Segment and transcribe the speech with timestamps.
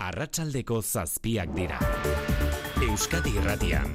[0.00, 1.78] arratsaldeko zazpiak dira.
[2.80, 3.92] Euskadi irratian,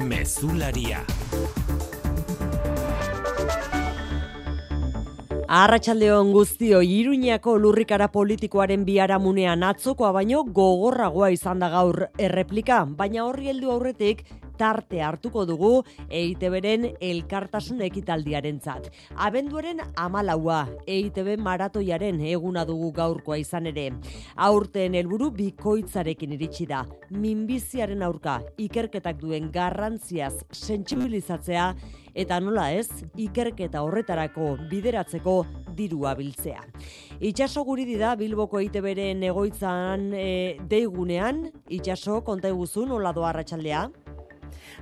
[0.00, 1.02] mezularia.
[5.54, 13.52] Arratxaldeon guztio, Iruñako lurrikara politikoaren biharamunean atzokoa baino gogorragoa izan da gaur erreplika, baina horri
[13.52, 14.24] heldu aurretik
[14.58, 15.72] tarte hartuko dugu
[16.08, 18.90] EITBren elkartasun ekitaldiaren zat.
[19.16, 23.90] Abenduaren amalaua, EITB maratoiaren eguna dugu gaurkoa izan ere.
[24.36, 26.84] Aurten helburu bikoitzarekin iritsi da.
[27.10, 31.72] Minbiziaren aurka, ikerketak duen garrantziaz sentsibilizatzea
[32.14, 35.40] eta nola ez, ikerketa horretarako bideratzeko
[35.74, 36.62] dirua biltzea.
[37.24, 43.88] Itxaso guri da Bilboko EITBren egoitzan e, deigunean, itxaso konta eguzun, nola doa arratsaldea?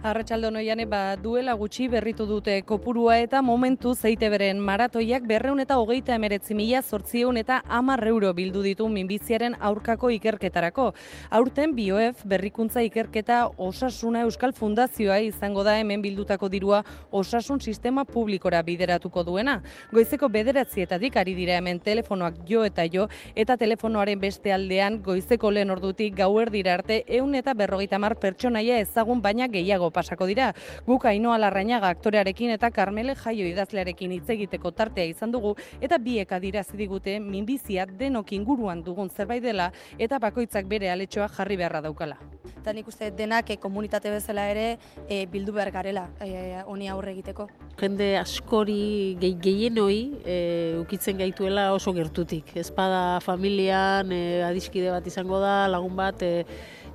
[0.03, 5.79] Arratxaldo noiane ba duela gutxi berritu dute kopurua eta momentu zeite beren maratoiak berreun eta
[5.79, 10.93] hogeita emeretzi mila sortzieun eta amar euro bildu ditu minbiziaren aurkako ikerketarako.
[11.31, 18.63] Aurten BioF berrikuntza ikerketa osasuna Euskal Fundazioa izango da hemen bildutako dirua osasun sistema publikora
[18.63, 19.61] bideratuko duena.
[19.93, 25.71] Goizeko bederatzietatik ari dira hemen telefonoak jo eta jo eta telefonoaren beste aldean goizeko lehen
[25.71, 30.53] ordutik gauer dira arte eun eta berrogeita mar pertsonaia ezagun baina gehiago pasako dira.
[30.87, 36.33] Guk Ainoa Larrañaga aktorearekin eta Carmele Jaio idazlearekin hitz egiteko tartea izan dugu eta biek
[36.33, 42.19] adirazi digute minbizia denok inguruan dugun zerbait dela eta bakoitzak bere aletxoa jarri beharra daukala.
[42.63, 44.67] Eta nik uste denak e, komunitate bezala ere
[45.09, 47.49] e, bildu behar garela e, honi aurre egiteko.
[47.81, 50.37] Jende askori gehi, gehienoi e,
[50.79, 52.55] ukitzen gaituela oso gertutik.
[52.63, 56.45] Ezpada familian e, adiskide bat izango da, lagun bat, e,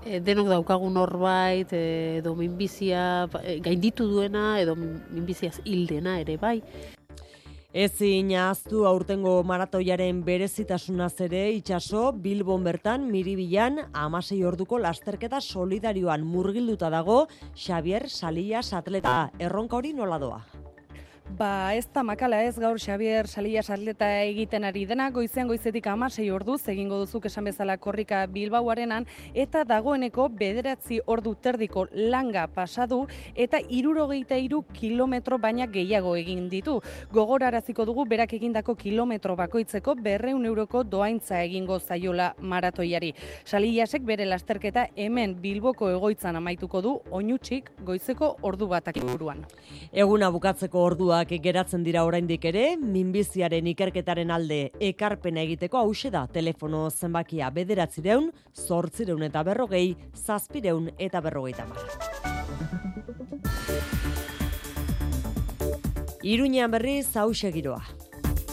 [0.06, 6.62] e, denok daukagun norbait edo minbizia e, gainditu duena edo minbiziaz hildena ere bai.
[7.78, 16.90] Ezin ahaztu aurtengo maratoiaren berezitasunaz ere itxaso Bilbon bertan miribilan amasei orduko lasterketa solidarioan murgilduta
[16.90, 20.42] dago Xavier Salias atleta erronka hori nola doa.
[21.36, 26.30] Ba, ez da makala ez gaur Xavier Salias atleta egiten ari dena, goizean goizetik amasei
[26.32, 29.06] orduz, egingo duzuk esan bezala korrika Bilbauarenan,
[29.36, 33.02] eta dagoeneko bederatzi ordu terdiko langa pasadu,
[33.36, 36.78] eta irurogeita iru kilometro baina gehiago egin ditu.
[37.12, 43.12] Gogoraraziko dugu berak egindako kilometro bakoitzeko berreun euroko doaintza egingo zaiola maratoiari.
[43.44, 49.44] Saliasek bere lasterketa hemen Bilboko egoitzan amaituko du, oinutxik goizeko ordu batak buruan.
[49.92, 56.28] Eguna bukatzeko ordua Orduak geratzen dira oraindik ere, minbiziaren ikerketaren alde ekarpena egiteko hause da
[56.29, 61.81] telefono zenbakia bederatzireun, zortzireun eta berrogei, zazpireun eta berrogei tamar.
[66.22, 67.81] Iruñean berriz hause giroa.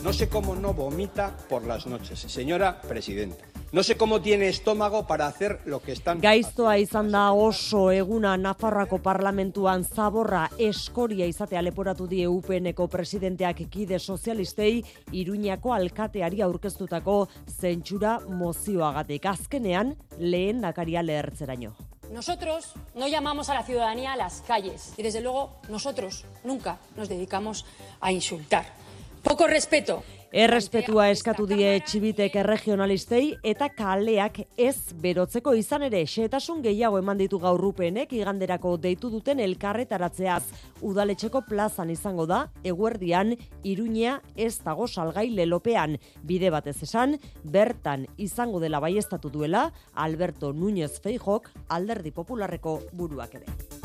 [0.02, 3.53] No sé cómo no vomita por las noches, señora presidenta.
[3.75, 8.37] No sé cómo tiene estómago para hacer lo que están Gaiztoa izan da oso eguna
[8.39, 17.17] Nafarroako parlamentuan zaborra eskoria izatea leporatu die UPNeko presidenteak kide sozialistei Iruñako alkateari aurkeztutako
[17.51, 21.75] zentsura mozioagatik azkenean lehen dakaria lehertzeraino.
[22.12, 27.09] Nosotros no llamamos a la ciudadanía a las calles y desde luego nosotros nunca nos
[27.09, 27.67] dedicamos
[28.01, 28.84] a insultar.
[29.25, 30.03] Poco respeto
[30.35, 37.39] Errespetua eskatu die txibitek erregionalistei eta kaleak ez berotzeko izan ere xetasun gehiago eman ditu
[37.39, 40.43] gaurrupenek iganderako deitu duten elkarretaratzeaz.
[40.83, 46.01] Udaletxeko plazan izango da, eguerdian, iruñea ez dago salgai lelopean.
[46.27, 47.15] Bide batez esan,
[47.45, 53.84] bertan izango dela baiestatu duela, Alberto Núñez Feijok alderdi popularreko buruak ere.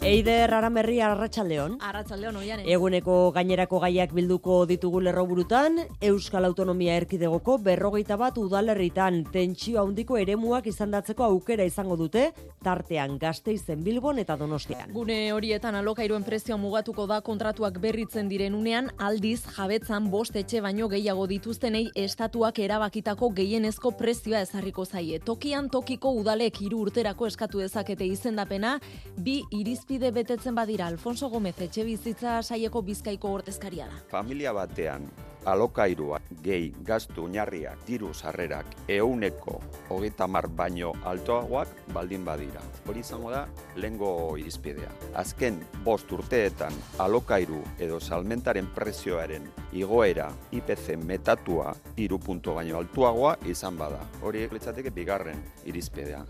[0.00, 1.74] Eider Aramerri Arratsaldeon.
[1.84, 2.60] Arratsaldeon oian.
[2.64, 5.76] Eguneko gainerako gaiak bilduko ditugu lerroburutan,
[6.08, 12.30] Euskal Autonomia Erkidegoko berrogeita bat udalerritan tentsio handiko eremuak izandatzeko aukera izango dute,
[12.64, 14.88] tartean Gasteizen Bilbon eta Donostian.
[14.94, 20.88] Gune horietan alokairuen prezioa mugatuko da kontratuak berritzen diren unean, aldiz jabetzan bost etxe baino
[20.88, 25.20] gehiago dituztenei estatuak erabakitako gehienezko prezioa ezarriko zaie.
[25.20, 28.78] Tokian tokiko udalek hiru urterako eskatu dezakete izendapena,
[29.20, 33.96] bi iriz irizpide betetzen badira Alfonso Gomez etxe bizitza saieko bizkaiko ordezkaria da.
[34.10, 35.08] Familia batean
[35.50, 39.58] alokairua gehi gaztu oinarriak diru sarrerak euneko
[39.88, 42.62] hogeita mar baino altoagoak baldin badira.
[42.86, 44.92] Hori izango da lengo irizpidea.
[45.14, 53.76] Azken bost urteetan alokairu edo salmentaren prezioaren igoera IPC metatua iru punto baino altuagoa izan
[53.78, 54.04] bada.
[54.22, 56.24] Hori litzateke bigarren irizpidea.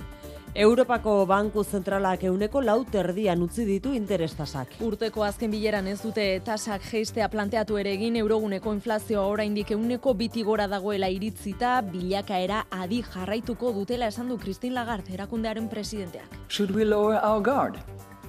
[0.55, 4.73] Europako Banku Zentralak euneko lau terdian utzi ditu interestasak.
[4.83, 10.43] Urteko azken bileran ez dute tasak geistea planteatu ere egin euroguneko inflazioa oraindik euneko biti
[10.43, 16.39] gora dagoela iritzita bilakaera adi jarraituko dutela esan du Christine Lagarde erakundearen presidenteak.
[16.49, 17.79] Should we lower our guard?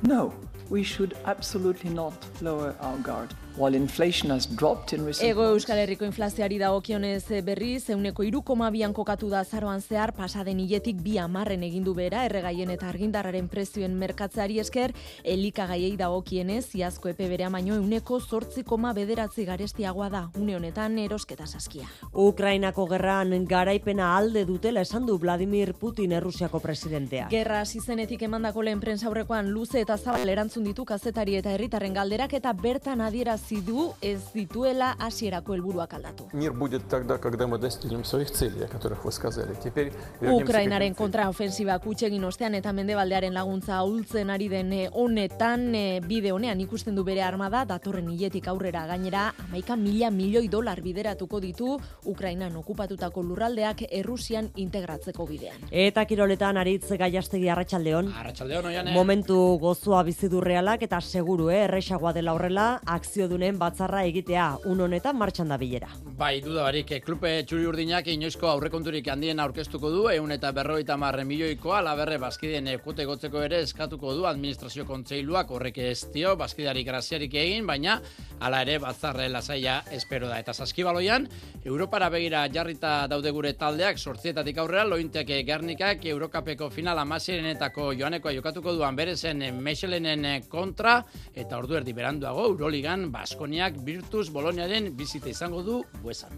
[0.04, 0.32] No,
[0.70, 3.34] we should absolutely not lower our guard.
[3.58, 8.56] While inflation has dropped in recent Ego Euskal Herriko inflazioari dagokionez eh, berriz, euneko iruko
[8.72, 13.94] bian kokatu da zaroan zehar, pasaden hiletik bi amarren egindu bera, erregaien eta argindarraren prezioen
[13.94, 14.94] merkatzeari esker,
[15.24, 21.46] elikagaiei dagokienez, iazko epe berea baino euneko sortzi koma bederatzi garestiagoa da, une honetan erosketa
[21.46, 21.90] saskia.
[22.14, 27.28] Ukrainako gerran garaipena alde dutela esan du Vladimir Putin Errusiako presidentea.
[27.30, 32.54] Gerra zizenetik emandako lehen prensaurrekoan luze eta zabal erantzun ditu kazetari eta herritarren galderak eta
[32.54, 33.02] bertan
[33.41, 36.29] adiera du ez dituela hasierako helburuak aldatu.
[36.33, 39.55] Мир будет тогда, когда мы достигнем своих целей, о которых вы сказали.
[39.63, 46.33] Теперь Ukrainaren kontraofensiba kutsegin ostean eta mendebaldearen laguntza ahultzen ari den eh, honetan eh, bide
[46.33, 51.79] honean ikusten du bere armada datorren hiletik aurrera gainera amaika mila milioi dolar bideratuko ditu
[52.05, 55.69] Ukrainan okupatutako lurraldeak Errusian integratzeko bidean.
[55.71, 58.13] Eta kiroletan aritz gaiastegi arratsaldeon.
[58.21, 58.93] Arratsaldeon oiane.
[58.93, 64.48] Momentu gozoa bizi du realak eta seguru eh erresagoa dela horrela akzio dunen batzarra egitea
[64.68, 65.90] un honetan martxan da bilera.
[66.22, 71.24] Bai, duda barik, klupe txuri urdinak inoizko aurrekonturik handien aurkeztuko du, eun eta berroita marre
[71.26, 77.34] milioikoa, laberre bazkideen ekute gotzeko ere eskatuko du administrazio kontseiluak horrek ez dio, bazkidarik graziarik
[77.42, 77.98] egin, baina
[78.42, 80.38] hala ere batzarre lasaia espero da.
[80.42, 81.28] Eta saskibaloian,
[81.64, 88.76] Europara begira jarrita daude gure taldeak, sortzietatik aurrera, lointek gernikak, Eurokapeko final amasirenetako joanekoa jokatuko
[88.78, 91.00] duan berezen Mechelenen kontra,
[91.34, 96.34] eta ordu erdi beranduago, Euroligan, Baskoniak Virtus Boloniaren bizita izango du buesan.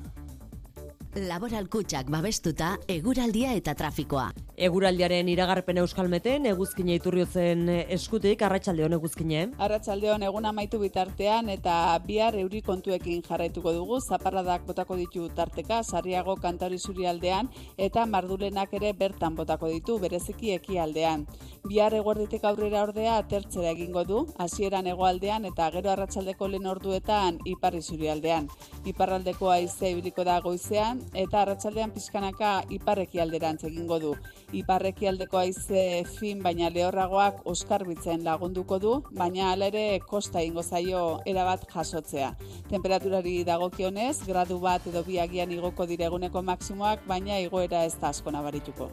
[1.14, 4.32] Laboral kutsak babestuta, eguraldia eta trafikoa.
[4.68, 9.44] Eguraldiaren iragarpen euskalmeten, eguzkine iturriotzen eskutik, arratsaldeon eguzkine.
[9.62, 11.76] Arratsaldeon egun amaitu bitartean eta
[12.08, 18.94] bihar euri kontuekin jarraituko dugu, zaparradak botako ditu tarteka, sarriago kantari aldean, eta mardulenak ere
[18.94, 21.28] bertan botako ditu, bereziki ekialdean.
[21.64, 28.10] Bihar eguerditek aurrera ordea atertzera egingo du, hasieran hegoaldean eta gero arratsaldeko lehen orduetan iparri
[28.12, 28.50] aldean.
[28.92, 34.12] Iparraldeko haize ibiliko da goizean, eta arratsaldean pizkanaka iparreki alderantz egingo du.
[34.52, 41.22] Iparreki aldeko haize fin baina lehorragoak oskarbitzen lagunduko du, baina hala ere kosta ingo zaio
[41.26, 42.34] erabat jasotzea.
[42.70, 48.92] Temperaturari dagokionez, gradu bat edo biagian igoko direguneko maksimoak, baina igoera ez da asko nabarituko.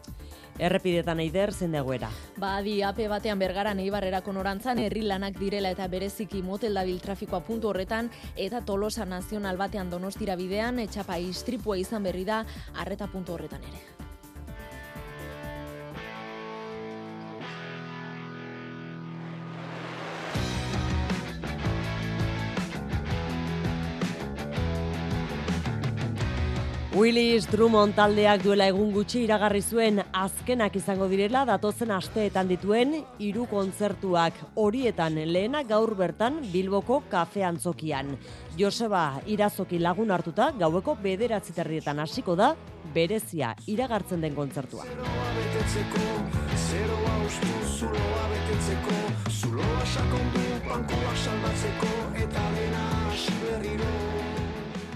[0.59, 2.11] Errepidetan eider zen dagoera.
[2.37, 7.41] Ba, adi, ape batean bergara neibarrerako norantzan, herri lanak direla eta bereziki motel dabil trafikoa
[7.41, 12.45] puntu horretan, eta tolosa nazional batean donostira bidean, etxapa istripua izan berri da,
[12.75, 14.00] arreta puntu horretan ere.
[26.91, 33.45] Willis Drummond taldeak duela egun gutxi iragarri zuen azkenak izango direla datozen asteetan dituen hiru
[33.47, 38.11] kontzertuak horietan lehena gaur bertan Bilboko kafe antzokian.
[38.59, 42.57] Joseba irazoki lagun hartuta gaueko bederatzi terrietan hasiko da
[42.93, 44.83] berezia iragartzen den kontzertua.
[49.31, 51.93] Zuloa sakondu, pankoak salbatzeko,
[52.27, 52.91] eta dena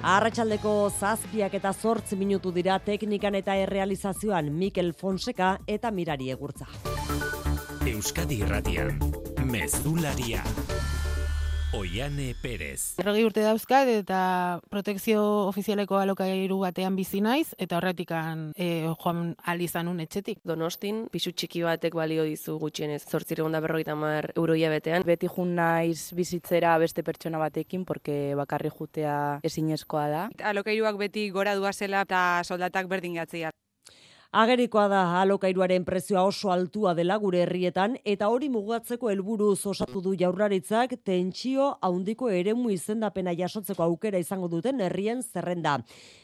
[0.04, 6.68] Arratxaldeko zazpiak eta zortzi minutu dira teknikan eta errealizazioan Mikel Fonseca eta Mirari Egurtza.
[7.88, 8.98] Euskadi Irratian,
[9.48, 10.44] Mezularia.
[11.74, 12.94] Oiane Perez.
[13.02, 14.18] Errogi urte dauzkat eta
[14.70, 20.38] protekzio ofizialeko alokairu batean bizi naiz eta horretikan e, joan alizanun etxetik.
[20.46, 25.02] Donostin, pisu txiki batek balio dizu gutxienez, zortziregun da berrogeita mar euroia betean.
[25.08, 30.24] Beti jun naiz bizitzera beste pertsona batekin, porque bakarri jutea ezinezkoa da.
[30.54, 33.50] Alokairuak beti gora duazela eta soldatak berdin gatzia.
[34.34, 40.14] Agerikoa da alokairuaren prezioa oso altua dela gure herrietan eta hori mugatzeko helburu osatu du
[40.18, 45.76] jaurlaritzak tentsio handiko eremu izendapena jasotzeko aukera izango duten herrien zerrenda.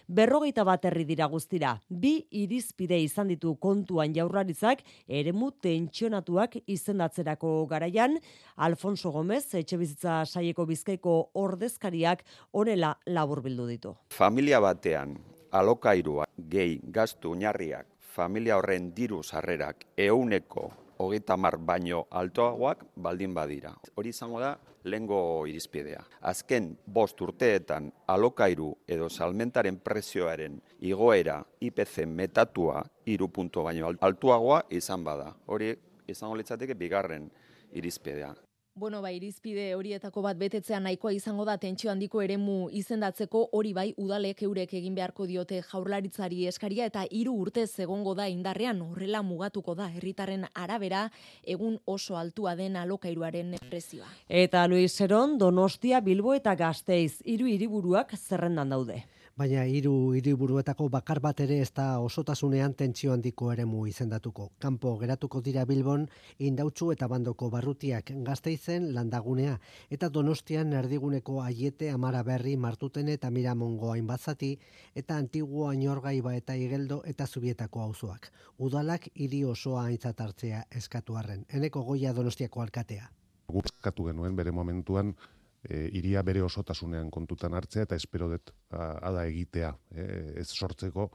[0.09, 1.76] Berrogeita bat herri dira guztira.
[1.88, 8.19] Bi irizpide izan ditu kontuan jaurlaritzak eremu tentsionatuak izendatzerako garaian
[8.57, 13.95] Alfonso Gomez etxe bizitza saieko bizkaiko ordezkariak honela laburbildu ditu.
[14.11, 15.14] Familia batean
[15.52, 23.73] alokairua gehi gastu oinarriak familia horren diru sarrerak euneko hogeita mar baino altoagoak baldin badira.
[23.95, 26.02] Hori izango da lengo irizpidea.
[26.29, 35.05] Azken bost urteetan alokairu edo salmentaren prezioaren igoera IPC metatua iru puntu baino altuagoa izan
[35.05, 35.33] bada.
[35.47, 35.73] Hori
[36.09, 37.31] izango litzateke bigarren
[37.73, 38.35] irizpidea.
[38.75, 43.89] Bueno, bai, irizpide horietako bat betetzea nahikoa izango da tentsio handiko eremu izendatzeko hori bai
[43.99, 49.75] udalek eurek egin beharko diote jaurlaritzari eskaria eta hiru urtez egongo da indarrean horrela mugatuko
[49.75, 51.09] da herritarren arabera
[51.43, 54.07] egun oso altua den alokairuaren prezioa.
[54.29, 59.03] Eta Luis Seron, Donostia, Bilbo eta Gasteiz hiru hiriburuak zerrendan daude
[59.39, 64.51] baina hiru hiriburuetako bakar bat ere ez da osotasunean tentsio handiko eremu izendatuko.
[64.59, 66.07] Kanpo geratuko dira Bilbon
[66.39, 69.59] indautzu eta bandoko barrutiak gazteizen landagunea
[69.91, 74.53] eta donostian erdiguneko aiete amara berri martuten eta miramongo hainbatzati
[74.95, 78.31] eta antiguo ainorgaiba eta igeldo eta zubietako auzoak.
[78.59, 81.47] Udalak hiri osoa aintzat hartzea eskatuarren.
[81.49, 83.11] Eneko goia donostiako alkatea.
[83.51, 85.15] Guzkatu genuen bere momentuan
[85.62, 90.07] e, iria bere osotasunean kontutan hartzea eta espero dut ada egitea e,
[90.40, 91.11] ez sortzeko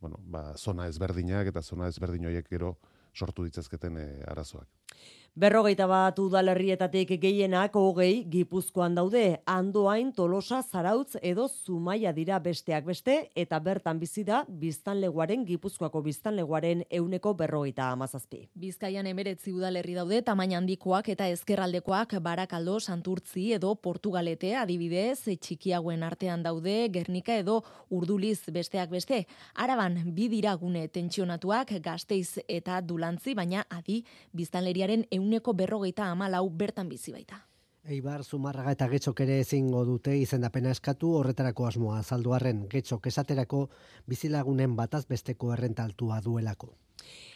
[0.00, 2.74] bueno, ba, zona ezberdinak eta zona ezberdin horiek gero
[3.14, 4.68] sortu ditzazketen e, arazoak.
[5.34, 13.16] Berrogeita bat udalerrietatik gehienak hogei gipuzkoan daude, andoain tolosa zarautz edo zumaia dira besteak beste,
[13.34, 18.44] eta bertan bizi da biztanleguaren gipuzkoako biztanleguaren euneko berrogeita amazazpi.
[18.54, 26.46] Bizkaian emeretzi udalerri daude, tamaina handikoak eta ezkerraldekoak barakaldo santurtzi edo portugalete adibidez, txikiagoen artean
[26.46, 29.24] daude, gernika edo urduliz besteak beste.
[29.56, 34.04] Araban, bi diragune tentsionatuak gazteiz eta dulantzi, baina adi
[34.84, 37.46] biztanleriaren eun euneko berrogeita amalau bertan bizi baita.
[37.84, 43.68] Eibar, Zumarraga eta Getxok ere ezingo dute izendapena eskatu horretarako asmoa zalduarren Getxok esaterako
[44.08, 46.70] bizilagunen bataz besteko errentaltua duelako.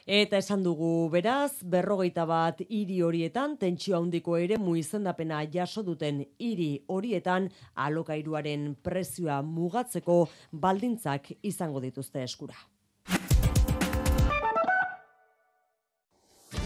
[0.06, 6.24] Eta esan dugu beraz, berrogeita bat hiri horietan, tentsio handiko ere mu izendapena jaso duten
[6.38, 12.56] hiri horietan alokairuaren prezioa mugatzeko baldintzak izango dituzte eskura.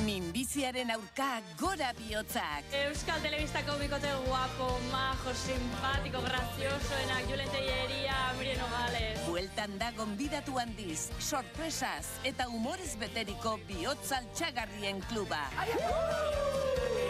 [0.03, 2.67] Minbiziaren aurka gora bihotzak.
[2.85, 9.21] Euskal Telebistako bikote guapo, majo, simpatiko, graziosoenak, Julen Teieria, Miriam Nogales.
[9.29, 15.45] Bueltan da gonbidatu handiz, sorpresaz eta humorez beteriko bihotzal txagarrien kluba.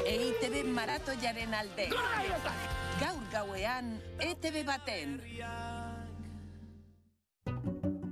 [0.06, 1.88] EITB maratoiaren alde.
[3.00, 5.18] Gaur gauean, ETV baten.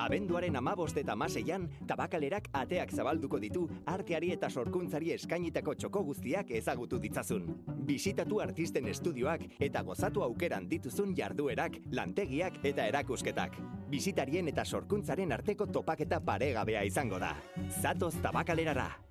[0.01, 7.01] Abenduaren amabost eta maseian, tabakalerak ateak zabalduko ditu arteari eta sorkuntzari eskainitako txoko guztiak ezagutu
[7.03, 7.51] ditzazun.
[7.91, 13.61] Bisitatu artisten estudioak eta gozatu aukeran dituzun jarduerak, lantegiak eta erakusketak.
[13.93, 17.35] Bisitarien eta sorkuntzaren arteko topaketa paregabea izango da.
[17.83, 19.10] Zatoz tabakalerara!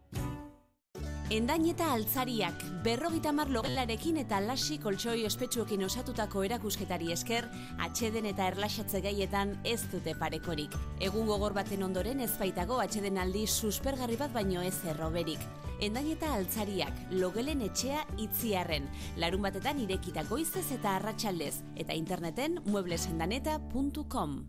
[1.29, 7.45] Endain eta altzariak, berrogita mar logelarekin eta lasi koltsoi ospetsuekin osatutako erakusketari esker,
[7.85, 10.73] atxeden eta erlaxatze gaietan ez dute parekorik.
[11.05, 15.45] Egun gogor baten ondoren ez baitago atxeden aldi suspergarri bat baino ez erroberik.
[15.85, 18.89] Endain eta altzariak, logelen etxea itziarren,
[19.21, 24.39] larun batetan irekitako izez eta arratsaldez, eta interneten mueblesendaneta.com.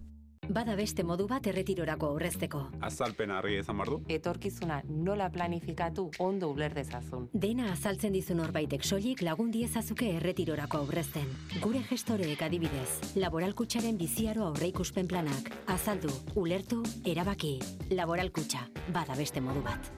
[0.48, 2.60] Bada beste modu bat erretirorako aurrezteko.
[2.82, 4.00] Azalpen harri ezan bardu?
[4.10, 7.28] Etorkizuna nola planifikatu ondo uler dezazun.
[7.32, 11.28] Dena azaltzen dizun horbaitek soilik lagun diezazuke erretirorako aurrezten.
[11.62, 15.52] Gure gestoreek adibidez, laboralkutsaren biziaro aurreikuspen planak.
[15.70, 17.58] Azaldu, ulertu, erabaki.
[17.94, 19.92] Laboralkutsa, bada beste modu bat.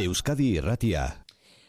[0.00, 1.25] Euskadi Erratia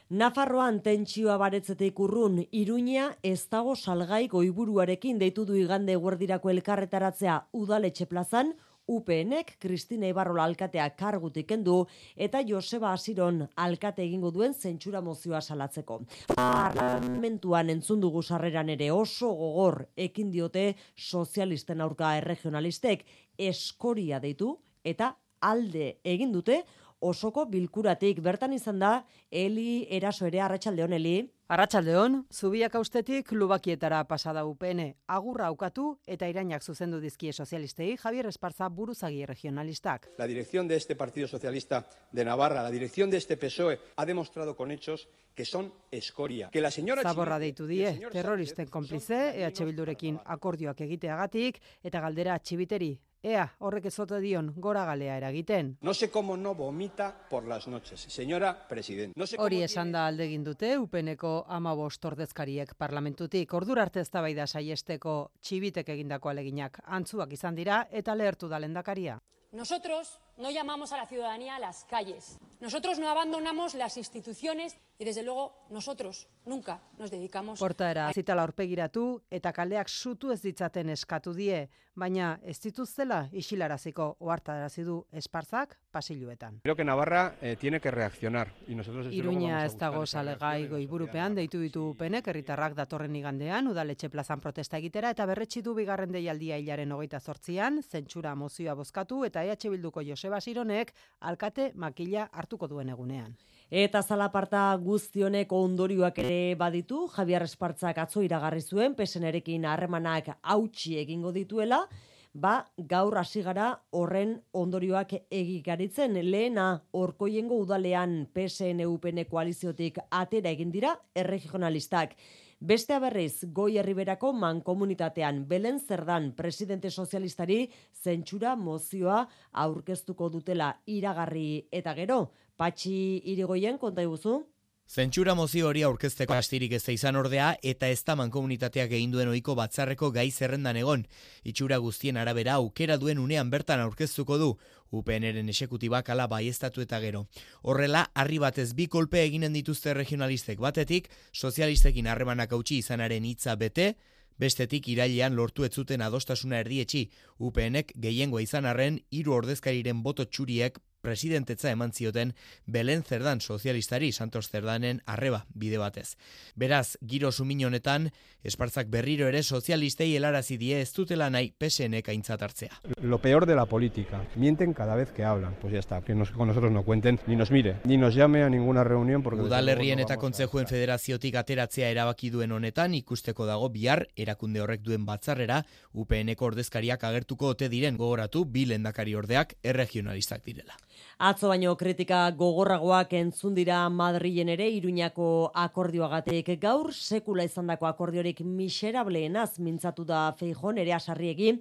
[0.07, 8.07] Nafarroan tentsioa baretzetik urrun, Iruña ez dago salgai goiburuarekin deitu du igande guardirako elkarretaratzea udaletxe
[8.07, 8.53] plazan,
[8.87, 11.81] UPNek Kristina Ibarrola alkatea kargutik kendu
[12.15, 15.99] eta Joseba Asiron alkate egingo duen zentsura mozioa salatzeko.
[16.31, 23.03] Parlamentuan entzun dugu sarreran ere oso gogor ekin diote sozialisten aurka erregionalistek
[23.37, 26.63] eskoria deitu eta alde egin dute
[27.00, 28.22] osoko bilkuratik.
[28.22, 28.92] Bertan izan da
[29.32, 31.18] Eli Eraso ere Arratsaldeon Eli.
[31.48, 38.68] Arratsaldeon zubiak austetik lubakietara pasada UPN agurra aukatu eta irainak zuzendu dizkie sozialistei Javier Esparza
[38.68, 40.10] buruzagi regionalistak.
[40.18, 44.58] La dirección de este Partido Socialista de Navarra la dirección de este PSOE ha demostrado
[44.58, 46.50] con hechos que son escoria.
[46.51, 52.98] Que la señora Zaborra deitu die terroristen konplize EH Bildurekin akordioak egiteagatik eta galdera txibiteri
[53.27, 55.74] Ea, horrek ezote dion, gora galea eragiten.
[55.81, 59.19] No sé cómo no vomita por las noches, señora presidente.
[59.19, 63.53] No sé Hori esan da aldegin dute, upeneko ama ordezkariek parlamentutik.
[63.53, 66.79] Ordur arte ez da saiesteko txibitek egindako aleginak.
[66.86, 69.19] Antzuak izan dira eta lehertu da lendakaria.
[69.51, 72.39] Nosotros no llamamos a la ciudadanía a las calles.
[72.60, 79.22] Nosotros no abandonamos las instituciones y desde luego nosotros nunca nos dedicamos Portaera zitala aurpegiratu
[79.29, 86.62] eta kaldeak sutu ez ditzaten eskatu die, baina ez dituztela isilaraziko ohartarazi du esparzak pasiluetan.
[86.63, 90.67] Creo que Navarra eh, tiene que reaccionar y nosotros desde Iruña a ez dago salegai
[90.67, 96.12] goiburupean deitu ditu penek herritarrak datorren igandean udaletxe plazan protesta egitera eta berretsi du bigarren
[96.12, 100.91] deialdia hilaren hogeita zortzian, zentsura mozioa bozkatu eta EH Bilduko Joseba Sironek
[101.24, 103.31] alkate makila hartuko duen egunean.
[103.72, 111.31] Eta zalaparta guztionek ondorioak ere baditu, Javier Espartzak atzo iragarri zuen, pesenerekin harremanak hautsi egingo
[111.31, 111.86] dituela,
[112.34, 116.19] ba, gaur hasi gara horren ondorioak egikaritzen.
[116.27, 122.15] Lehena, orkoiengo udalean PSN UPN koaliziotik atera egin dira, erregionalistak.
[122.59, 129.19] Bestea berriz, goi herriberako mankomunitatean Belen Zerdan presidente sozialistari zentsura mozioa
[129.53, 132.31] aurkeztuko dutela iragarri eta gero.
[132.57, 134.39] Patxi irigoien konta iguzu?
[134.88, 139.27] Zentsura mozio hori aurkezteko astirik ez da izan ordea eta ez da mankomunitateak egin duen
[139.27, 141.03] ohiko batzarreko gai zerrendan egon.
[141.44, 144.53] Itxura guztien arabera aukera duen unean bertan aurkeztuko du,
[144.96, 147.25] UPNren esekutibak ala baiestatu eta gero.
[147.63, 153.96] Horrela, harri batez bi kolpe eginen dituzte regionalistek batetik, sozialistekin harremanak hautsi izanaren hitza bete,
[154.38, 157.08] Bestetik irailean lortu ez zuten adostasuna erdietxi,
[157.41, 160.77] UPNek gehiengoa izan arren hiru ordezkariren boto txuriek
[161.08, 162.34] presidentetza eman zioten
[162.66, 166.18] Belen Zerdan sozialistari Santos Zerdanen arreba bide batez.
[166.56, 168.10] Beraz, giro sumin honetan,
[168.44, 172.82] espartzak berriro ere sozialistei helarazi die ez dutela nahi PSNek aintzat hartzea.
[173.01, 174.20] Lo peor de la política.
[174.36, 175.56] Mienten cada vez que hablan.
[175.62, 176.01] Pues ya está.
[176.01, 179.24] Que nos, con nosotros no cuenten, ni nos mire, ni nos llame a ninguna reunión.
[179.24, 185.06] Porque Udalerrien eta kontzejuen federaziotik ateratzea erabaki duen honetan ikusteko dago bihar erakunde horrek duen
[185.06, 185.63] batzarrera
[185.94, 190.75] UPNeko ordezkariak agertuko ote diren gogoratu bi lehendakari ordeak erregionalistak direla.
[191.17, 199.57] Atzo baino kritika gogorragoak entzun dira Madrilen ere Iruñako akordioagatik gaur sekula izandako akordiorik miserableenaz
[199.57, 201.55] mintzatu da Feijon ere asarriegi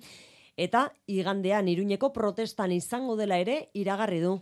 [0.66, 4.36] eta igandean Iruñeko protestan izango dela ere iragarri du.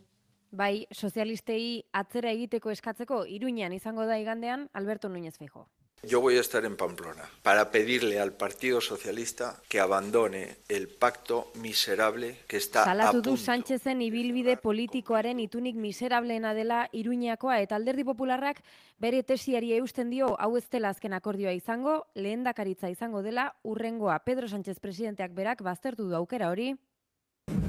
[0.50, 5.68] Bai, sozialistei atzera egiteko eskatzeko Iruñan izango da igandean Alberto Núñez Feijo.
[6.07, 11.51] Yo voy a estar en Pamplona para pedirle al Partido Socialista que abandone el pacto
[11.55, 13.43] miserable que está a Salatu du punto.
[13.43, 18.61] Sánchezen ibilbide politikoaren itunik miserableena dela Iruñakoa eta Alderdi Popularrak
[19.00, 24.49] bere tesiari eusten dio hau ez dela azken akordioa izango, lehendakaritza izango dela urrengoa Pedro
[24.49, 26.75] Sánchez presidenteak berak baztertu du aukera hori.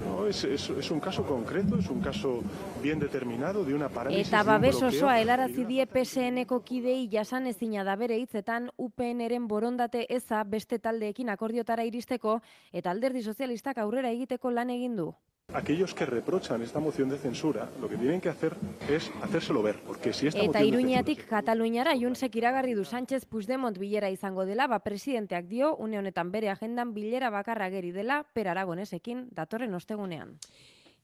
[0.03, 2.41] No, es, es- es un caso concreto, es un caso
[2.81, 4.27] bien determinado de una parálisis.
[4.29, 10.43] Eta babes osoa helarazi die PSNeko kidei jasan ezina da bere hitzetan UPNren borondate eza
[10.43, 12.39] beste taldeekin akordiotara iristeko
[12.71, 15.13] eta alderdi sozialistak aurrera egiteko lan egin du.
[15.55, 18.57] Aquellos que reprochan esta moción de censura, lo que tienen que hacer
[18.89, 24.09] es hacérselo ver, porque si esta Eta Iruñatik Kataluniara Junsek iragarri du Sánchez Puigdemont bilera
[24.11, 29.29] izango dela, ba presidenteak dio une honetan bere agendan bilera bakarra geri dela Per Aragonesekin
[29.31, 30.35] datorren ostegunean.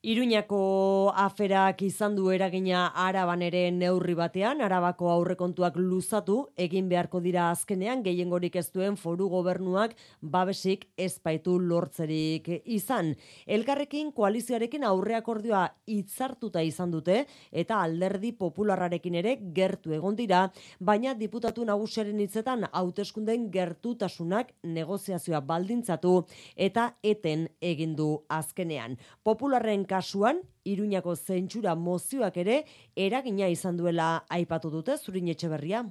[0.01, 7.51] Iruñako aferak izan du eragina araban ere neurri batean, arabako aurrekontuak luzatu, egin beharko dira
[7.51, 13.11] azkenean, gehiengorik ez duen foru gobernuak babesik ezpaitu lortzerik izan.
[13.45, 17.19] Elkarrekin koalizioarekin aurreakordioa hitzartuta izan dute,
[17.51, 20.47] eta alderdi popularrarekin ere gertu egon dira,
[20.79, 26.17] baina diputatu nagusiaren hitzetan hauteskunden gertutasunak negoziazioa baldintzatu
[26.57, 28.09] eta eten egin du
[28.41, 28.97] azkenean.
[29.21, 32.61] Popularren kasuan, Iruñako zentsura mozioak ere
[32.95, 35.81] eragina izan duela aipatu dute zurin etxeberria.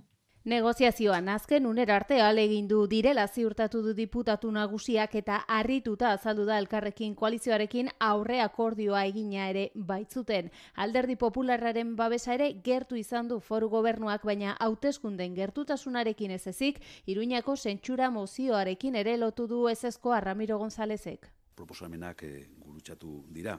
[0.51, 6.57] Negoziazioan azken unera arte egin du direla ziurtatu du diputatu nagusiak eta harrituta azaldu da
[6.59, 10.49] elkarrekin koalizioarekin aurre akordioa egina ere baitzuten.
[10.77, 17.57] Alderdi popularraren babesa ere gertu izan du foru gobernuak baina hauteskunden gertutasunarekin ez ezik, Iruñako
[17.57, 21.31] zentsura mozioarekin ere lotu du ezeskoa Ramiro Gonzálezek.
[21.61, 23.59] proposamenak e, gurutzatu dira.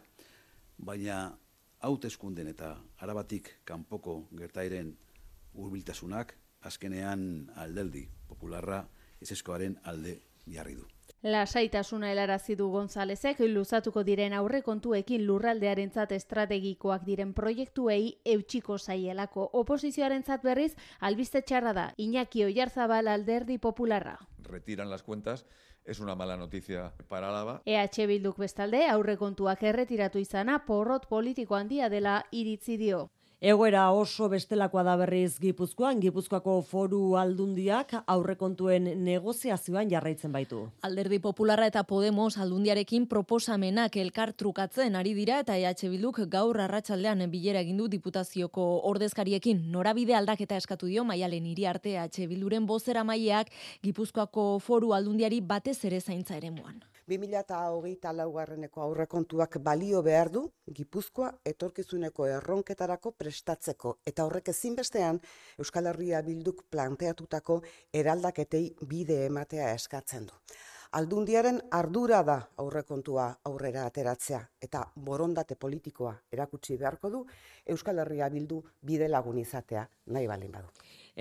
[0.82, 1.38] Baina
[1.86, 4.96] hauteskunden eta arabatik kanpoko gertairen
[5.54, 6.34] hurbiltasunak
[6.70, 8.82] azkenean aldeldi popularra
[9.22, 10.17] ezeskoaren alde
[10.48, 10.88] jarri du.
[11.22, 20.72] Lasaitasuna helarazi du Gonzalezek luzatuko diren aurrekontuekin lurraldearentzat estrategikoak diren proiektuei eutxiko zaielako oposizioarentzat berriz
[21.00, 24.17] albiste txarra da Iñaki Oiarzabal alderdi popularra.
[24.52, 25.46] retiran las cuentas
[25.86, 27.62] es una mala noticia para Álava.
[27.65, 33.10] EH Bilduk bestalde aurrekontuak erretiratu izana porrot politiko handia dela iritzi dio.
[33.42, 40.60] Egoera oso bestelakoa da berriz Gipuzkoan, Gipuzkoako foru aldundiak aurrekontuen negoziazioan jarraitzen baitu.
[40.86, 47.26] Alderdi Popularra eta Podemos aldundiarekin proposamenak elkar trukatzen ari dira eta EH Bilduk gaur arratsaldean
[47.34, 53.50] bilera egin du diputazioko ordezkariekin norabide aldaketa eskatu dio Maialen Iriarte EH Bilduren bozera maileak
[53.82, 56.78] Gipuzkoako foru aldundiari batez ere zaintza eremuan.
[57.12, 60.45] 2008 laugarreneko aurrekontuak balio behar du
[60.76, 65.19] Gipuzkoa etorkizuneko erronketarako prestatzeko eta horrek ezinbestean
[65.60, 67.62] Euskal Herria bilduk planteatutako
[68.02, 70.38] eraldaketei bide ematea eskatzen du.
[71.00, 77.21] Aldundiaren ardura da aurrekontua aurrera ateratzea eta borondate politikoa erakutsi beharko du
[77.76, 80.71] Euskal Herria bildu bide lagun izatea nahi balin badu.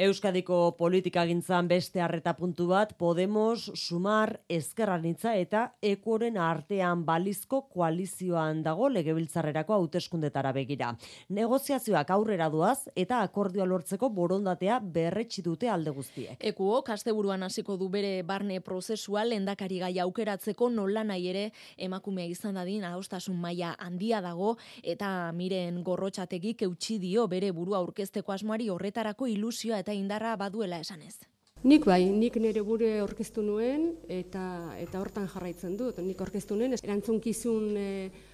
[0.00, 8.62] Euskadiko politika gintzan beste harreta puntu bat, Podemos, Sumar, Ezkerranitza eta Ekoren artean balizko koalizioan
[8.64, 10.94] dago legebiltzarrerako hauteskundetara begira.
[11.36, 16.38] Negoziazioak aurrera duaz eta akordioa lortzeko borondatea berretsi dute alde guztiek.
[16.40, 21.44] Ekuo, kasteburuan hasiko du bere barne prozesua lendakari gai aukeratzeko nola nahi ere
[21.76, 28.32] emakumea izan dadin adostasun maila handia dago eta miren gorrotxategik eutxi dio bere burua aurkezteko
[28.38, 31.16] asmoari horretarako ilusioa eta indarra baduela esanez.
[31.60, 34.42] Nik bai, nik nire gure orkestu nuen eta
[34.80, 35.98] eta hortan jarraitzen dut.
[36.00, 37.88] Nik orkestu nuen erantzunkizun e,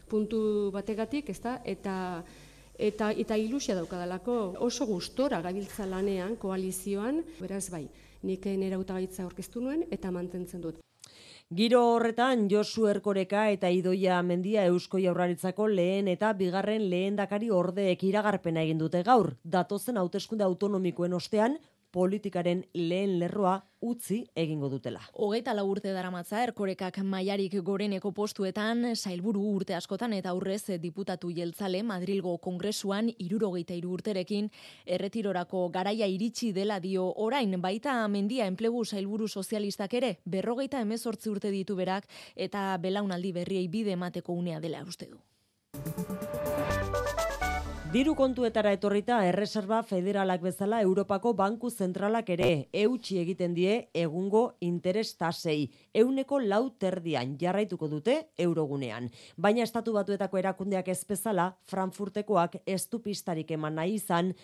[0.06, 1.56] puntu bategatik, ezta?
[1.64, 2.22] Eta
[2.78, 7.88] eta eta ilusia daukadalako oso gustora gabiltza lanean koalizioan, beraz bai.
[8.22, 10.78] Nik nire hautagaitza orkestu nuen eta mantentzen dut.
[11.54, 18.64] Giro horretan Josu Erkoreka eta Idoia Mendia Eusko Jaurlaritzako lehen eta bigarren lehendakari ordeek iragarpena
[18.66, 19.28] egin dute gaur.
[19.44, 21.54] Datozen hauteskunde autonomikoen ostean
[21.96, 25.00] politikaren lehen lerroa utzi egingo dutela.
[25.24, 31.80] Hogeita lau urte daramatza erkorekak maiarik goreneko postuetan, sailburu urte askotan eta aurrez diputatu jeltzale
[31.88, 34.50] Madrilgo kongresuan irurogeita iru urterekin
[34.98, 41.54] erretirorako garaia iritsi dela dio orain baita mendia enplegu sailburu sozialistak ere berrogeita emezortzi urte
[41.54, 46.45] ditu berak eta belaunaldi berriei bide emateko unea dela uste du.
[47.96, 55.14] Diru kontuetara etorrita erreserba federalak bezala Europako Banku Zentralak ere eutxi egiten die egungo interes
[55.16, 55.70] tasei.
[55.96, 59.06] Euneko lau terdian jarraituko dute eurogunean.
[59.40, 64.35] Baina estatu batuetako erakundeak ez bezala, Frankfurtekoak ez du pistarik eman nahi izan,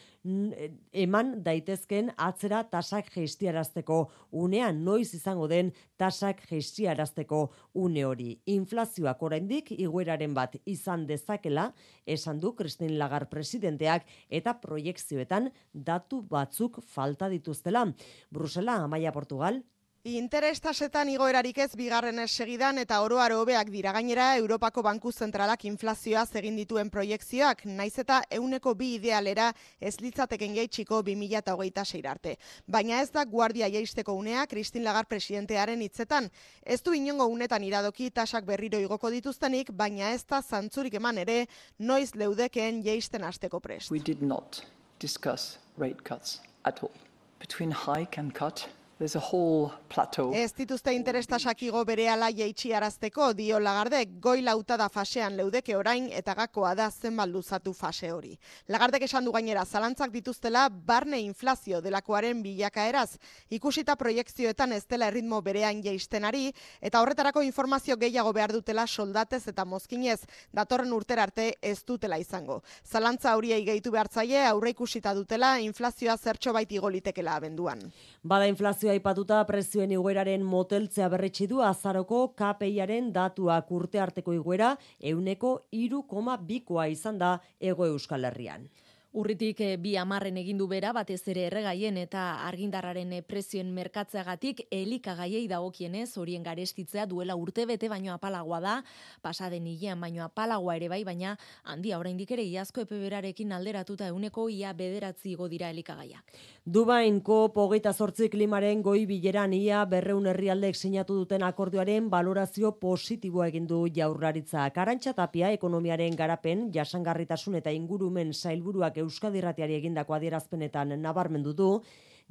[1.04, 7.42] eman daitezken atzera tasak geistiarazteko unean, noiz izango den tasak geistiarazteko
[7.84, 8.30] une hori.
[8.56, 11.68] Inflazioak oraindik igueraren bat izan dezakela,
[12.06, 17.88] esan du Christine Lagarde presidenteak eta proiektzioetan datu batzuk falta dituztela.
[18.30, 19.60] Brusela, Amaia Portugal,
[20.02, 26.24] Interestasetan igoerarik ez bigarren ez segidan eta oroaro hobeak dira gainera Europako Banku Zentralak inflazioa
[26.40, 32.34] egin dituen proiektzioak, naiz eta euneko bi idealera ez litzateken geitxiko 2008 arte.
[32.66, 36.28] Baina ez da guardia jaisteko unea Kristin Lagar presidentearen hitzetan.
[36.66, 41.46] Ez du inongo unetan iradoki tasak berriro igoko dituztenik, baina ez da zantzurik eman ere
[41.78, 43.92] noiz leudekeen jaisten asteko prest.
[43.92, 44.64] We did not
[44.98, 46.90] discuss rate cuts at all.
[47.38, 48.66] Between hike and cut,
[49.02, 50.30] there's a whole plateau.
[50.32, 55.74] Ez dituzte interestasak igo bere ala jeitsi arazteko, dio lagardek, goi lauta da fasean leudeke
[55.74, 58.36] orain eta gakoa da zenbal luzatu fase hori.
[58.70, 63.18] Lagardek esan du gainera, zalantzak dituztela barne inflazio delakoaren bilakaeraz,
[63.50, 69.64] ikusita proiektzioetan ez dela erritmo berean jeistenari, eta horretarako informazio gehiago behar dutela soldatez eta
[69.64, 70.20] mozkinez,
[70.52, 72.60] datorren urter arte ez dutela izango.
[72.86, 77.82] Zalantza horiei gehitu behartzaile, aurre ikusita dutela, inflazioa zertxo baiti golitekela abenduan.
[78.22, 84.74] Bada inflazioa aipatuta prezioen igoeraren moteltzea berretsi du azaroko KPIaren datuak urte arteko iguera
[85.12, 88.68] euneko iru koma bikoa izan da ego euskal herrian.
[89.12, 95.42] Urritik e, bi amarren egindu bera, batez ere erregaien eta argindarraren e, prezioen merkatzeagatik elikagaiei
[95.50, 98.76] dagokienez horien garestitzea duela urte bete baino apalagoa da,
[99.20, 101.34] pasaden hilean baino apalagoa ere bai, baina
[101.74, 106.32] handia oraindik ere iazko epeberarekin alderatuta euneko ia bederatzi dira elikagaiak.
[106.64, 113.66] Dubainko pogeita sortzi klimaren goi bileran ia berreun herrialdeek sinatu duten akordioaren valorazio positiboa egin
[113.66, 114.70] du jaurlaritza.
[114.70, 121.68] Karantxa tapia ekonomiaren garapen, jasangarritasun eta ingurumen sailburuak Euskadi Irratiari egindako adierazpenetan nabarmendu du,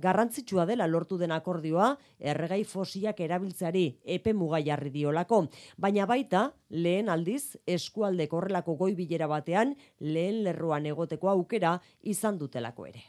[0.01, 3.86] garrantzitsua dela lortu den akordioa erregai fosiak erabiltzeari
[4.17, 5.45] epe muga jarri diolako,
[5.77, 12.88] baina baita lehen aldiz eskualde korrelako goi bilera batean lehen lerroan egoteko aukera izan dutelako
[12.88, 13.03] ere.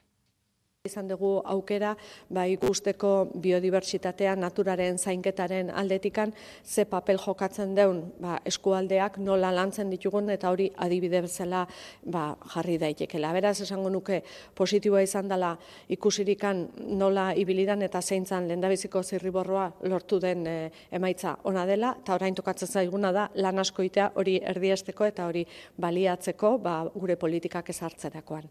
[0.88, 1.92] Izan dugu aukera
[2.34, 3.08] ba, ikusteko
[3.42, 6.32] biodibertsitatea naturaren zainketaren aldetikan
[6.66, 11.60] ze papel jokatzen deun ba, eskualdeak nola lantzen ditugun eta hori adibide bezala
[12.02, 13.30] ba, jarri daitekela.
[13.36, 14.24] Beraz esango nuke
[14.58, 15.52] positiboa izan dela
[15.86, 16.64] ikusirikan
[16.98, 20.56] nola ibilidan eta zeintzan lehendabiziko zirriborroa lortu den e,
[20.90, 25.46] emaitza ona dela eta orain tokatzen zaiguna da lan askoitea hori erdiesteko eta hori
[25.78, 28.50] baliatzeko ba, gure politikak ezartzerakoan.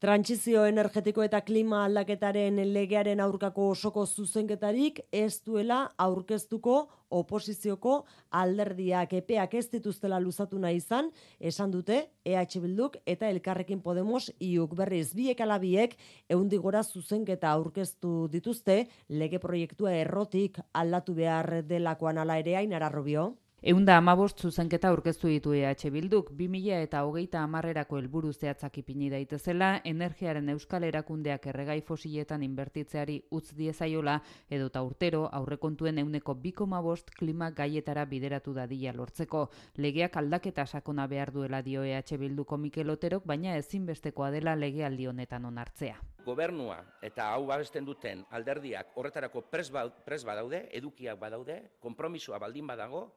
[0.00, 6.76] Trantsizio energetiko eta klima aldaketaren legearen aurkako osoko zuzenketarik ez duela aurkeztuko
[7.18, 8.06] oposizioko
[8.40, 9.12] alderdiak.
[9.18, 15.10] Epeak ez dituztela luzatu nahi izan, esan dute EH Bilduk eta Elkarrekin Podemos iuk berriz
[15.12, 15.98] biek alabiek
[16.30, 22.24] eundigora zuzenketa aurkeztu dituzte lege proiektua errotik aldatu behar delakoan.
[22.24, 23.34] Ala ere ainararrobio.
[23.62, 29.82] Eunda amabost zuzenketa aurkeztu ditu EH Bilduk, 2000 eta hogeita amarrerako helburu zehatzak ipini daitezela,
[29.84, 34.16] energiaren euskal erakundeak erregai fosiletan inbertitzeari utz diezaiola,
[34.48, 39.50] edo ta urtero aurrekontuen euneko biko mabost klima gaietara bideratu dadila lortzeko.
[39.76, 45.44] Legeak aldaketa sakona behar duela dio EH Bilduko Mikel Oterok, baina ezinbestekoa dela legealdi honetan
[45.44, 46.00] onartzea.
[46.24, 52.66] Gobernua eta hau babesten duten alderdiak horretarako pres, ba, pres badaude, edukiak badaude, konpromisoa baldin
[52.66, 53.10] badago,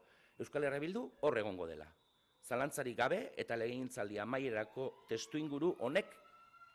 [0.43, 1.87] Euskal Herria Bildu hor egongo dela.
[2.43, 6.19] Zalantzari gabe eta legegintzaldi amaierako testu inguru honek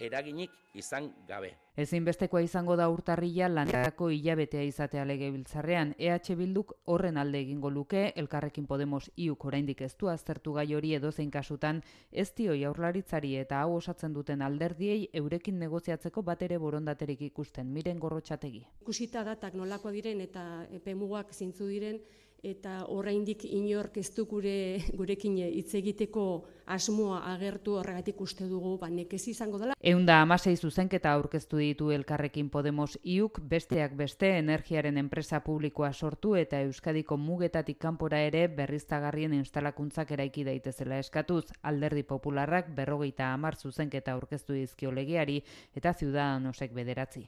[0.01, 1.51] eraginik izan gabe.
[1.79, 5.93] Ezinbestekoa izango da urtarrila lanetako hilabetea izatea legebiltzarrean.
[5.99, 10.95] EH Bilduk horren alde egingo luke, elkarrekin Podemos iuk oraindik ez du aztertu gai hori
[10.95, 17.73] edozein kasutan, ez dio jaurlaritzari eta hau osatzen duten alderdiei eurekin negoziatzeko batere borondaterik ikusten,
[17.73, 18.65] miren gorrotxategi.
[18.85, 20.47] Kusita datak nolako diren eta
[20.81, 22.01] epemugak zintzu diren,
[22.43, 26.25] eta oraindik inork ez du gure gurekin hitz egiteko
[26.67, 29.75] asmoa agertu horregatik uste dugu ba nekez izango dela.
[29.81, 36.61] Eunda amasei zuzenketa aurkeztu ditu elkarrekin Podemos iuk besteak beste energiaren enpresa publikoa sortu eta
[36.61, 44.53] Euskadiko mugetatik kanpora ere berriztagarrien instalakuntzak eraiki daitezela eskatuz alderdi popularrak berrogeita amar zuzenketa aurkeztu
[44.53, 45.43] dizkio legeari
[45.75, 47.27] eta ziudadanosek bederatzi.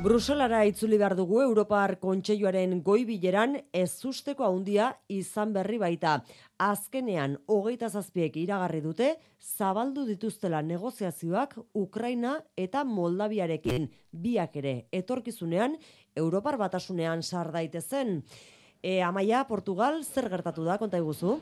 [0.00, 6.14] Bruselara itzuli behar dugu Europar Kontseiluaren goi bileran ez usteko handia izan berri baita.
[6.56, 9.10] Azkenean, hogeita zazpiek iragarri dute,
[9.44, 15.76] zabaldu dituztela negoziazioak Ukraina eta Moldabiarekin biak ere etorkizunean
[16.16, 18.22] Europar batasunean sar daitezen.
[18.80, 21.36] E, amaia, Portugal, zer gertatu da, konta iguzu?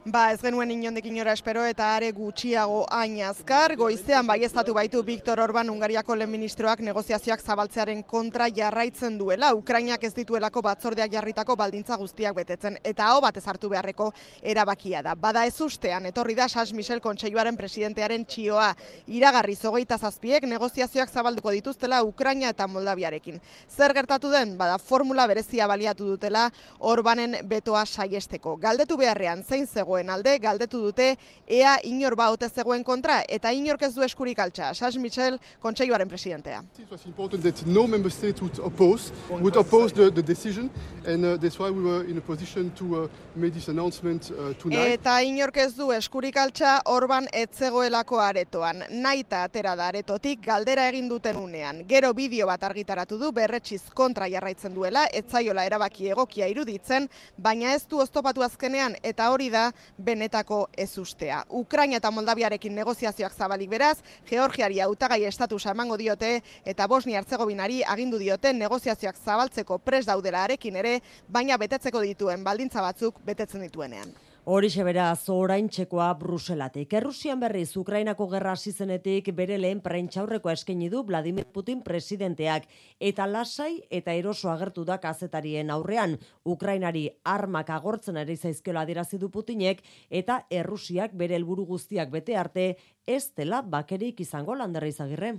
[0.00, 3.74] Ba, ez genuen inondek inora espero eta are gutxiago hain azkar.
[3.76, 9.52] Goizean bai baitu Viktor Orban Ungariako lehen ministroak negoziazioak zabaltzearen kontra jarraitzen duela.
[9.52, 12.78] Ukrainiak ez dituelako batzordeak jarritako baldintza guztiak betetzen.
[12.82, 14.10] Eta hau bat ezartu beharreko
[14.40, 15.14] erabakia da.
[15.14, 18.74] Bada ez ustean, etorri da Sas Michel Kontseiluaren presidentearen txioa.
[19.06, 23.38] Iragarri zogeita zazpiek negoziazioak zabalduko dituztela Ukraina eta Moldabiarekin.
[23.68, 24.56] Zer gertatu den?
[24.56, 28.56] Bada formula berezia baliatu dutela Orbanen betoa saiesteko.
[28.56, 33.50] Galdetu beharrean, zein zego zegoen alde, galdetu dute ea inor ba ote zegoen kontra eta
[33.52, 34.74] inork ez du eskurik altxa.
[34.74, 36.62] Sas Michel, kontseiluaren presidentea.
[36.78, 40.70] It was important that no member state would oppose, would oppose the, the decision
[41.06, 44.54] and uh, that's why we were in a position to uh, make this announcement uh,
[44.54, 45.00] tonight.
[45.00, 48.84] Eta inork ez du eskurik altxa orban etzegoelako aretoan.
[48.90, 51.84] Naita atera da aretotik galdera egin duten unean.
[51.88, 57.84] Gero bideo bat argitaratu du berretxiz kontra jarraitzen duela, etzaiola erabaki egokia iruditzen, baina ez
[57.90, 61.44] du oztopatu azkenean eta hori da benetako ez ustea.
[61.48, 68.18] Ukraina eta Moldaviarekin negoziazioak zabalik beraz, Georgiari hautagai estatusa emango diote eta Bosnia Herzegovinari agindu
[68.18, 74.12] diote negoziazioak zabaltzeko pres daudela arekin ere, baina betetzeko dituen baldintza batzuk betetzen dituenean.
[74.48, 76.94] Horixe beraz orain txekoa Bruselatik.
[76.96, 82.64] Errusian berriz Ukrainako gerra zizenetik bere lehen prentxaurreko eskaini du Vladimir Putin presidenteak.
[82.98, 86.16] Eta lasai eta eroso agertu da kazetarien aurrean.
[86.42, 92.76] Ukrainari armak agortzen ari zaizkela adirazi du Putinek eta Errusiak bere helburu guztiak bete arte
[93.06, 95.34] ez dela bakerik izango landerra izagirre.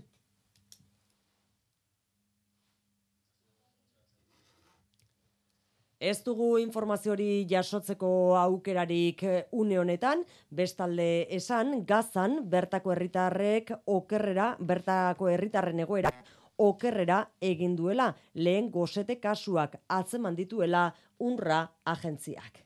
[6.02, 8.08] Ez dugu informazio hori jasotzeko
[8.42, 16.10] aukerarik eh, une honetan, bestalde esan, gazan, bertako herritarrek okerrera, bertako herritarren egoera,
[16.58, 17.20] okerrera
[17.52, 20.88] egin duela, lehen gozete kasuak atzeman dituela
[21.22, 22.66] unra agentziak.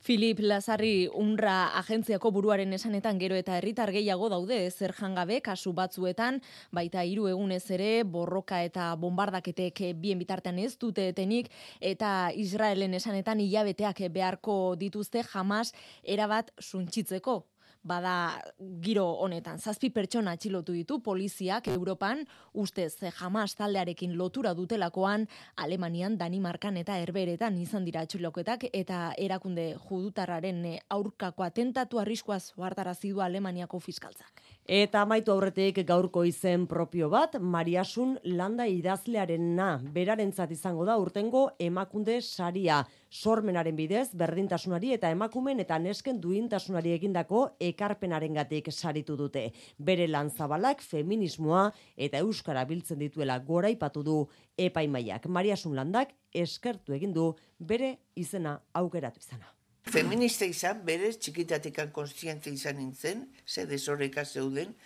[0.00, 6.38] Filip Lazarri unra agentziako buruaren esanetan gero eta herritar gehiago daude zer jangabe kasu batzuetan,
[6.72, 11.52] baita hiru egunez ere borroka eta bombardaketek bien bitartean ez dute etenik
[11.92, 17.42] eta Israelen esanetan hilabeteak beharko dituzte jamas erabat suntxitzeko
[17.82, 18.42] bada
[18.82, 19.58] giro honetan.
[19.58, 27.56] Zazpi pertsona atxilotu ditu poliziak Europan, ustez jamas taldearekin lotura dutelakoan, Alemanian, Danimarkan eta Herberetan
[27.60, 34.42] izan dira atxiloketak eta erakunde judutarraren aurkako atentatu arriskoaz oartarazi du Alemaniako fiskaltzak.
[34.68, 41.48] Eta amaitu aurretik gaurko izen propio bat, Mariasun landa idazlearen na, berarentzat izango da urtengo
[41.58, 49.50] emakunde saria sormenaren bidez, berdintasunari eta emakumen eta nesken duintasunari egindako ekarpenaren gatik saritu dute.
[49.78, 54.18] Bere lan zabalak, feminismoa eta euskara biltzen dituela goraipatu du
[54.56, 55.26] epaimaiak.
[55.26, 59.59] Maria Sunlandak eskertu egin du bere izena aukeratu izana.
[59.90, 64.76] Feminista izan, berez, txikitatikan konstiente izan nintzen, ze desoreka zeuden,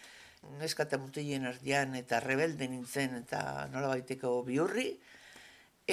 [0.61, 3.41] neskata mutilen ardian eta rebelde nintzen eta
[3.73, 4.87] nola baiteko biurri,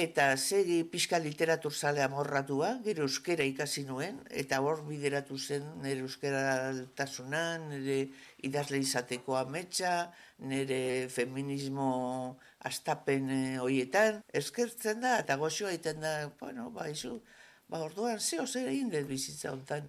[0.04, 6.06] eta segi pixka literatur zale amorratua, gero euskera ikasi nuen, eta hor bideratu zen nire
[6.06, 7.98] euskera altasuna, nire
[8.48, 9.92] idazle izateko ametsa,
[10.38, 10.80] nire
[11.12, 11.90] feminismo
[12.64, 17.18] astapen eh, hoietan, eskertzen da, eta goxoa egiten da, bueno, ba, izu,
[17.72, 19.88] ba, orduan, zeo zer egin dut bizitza hontan.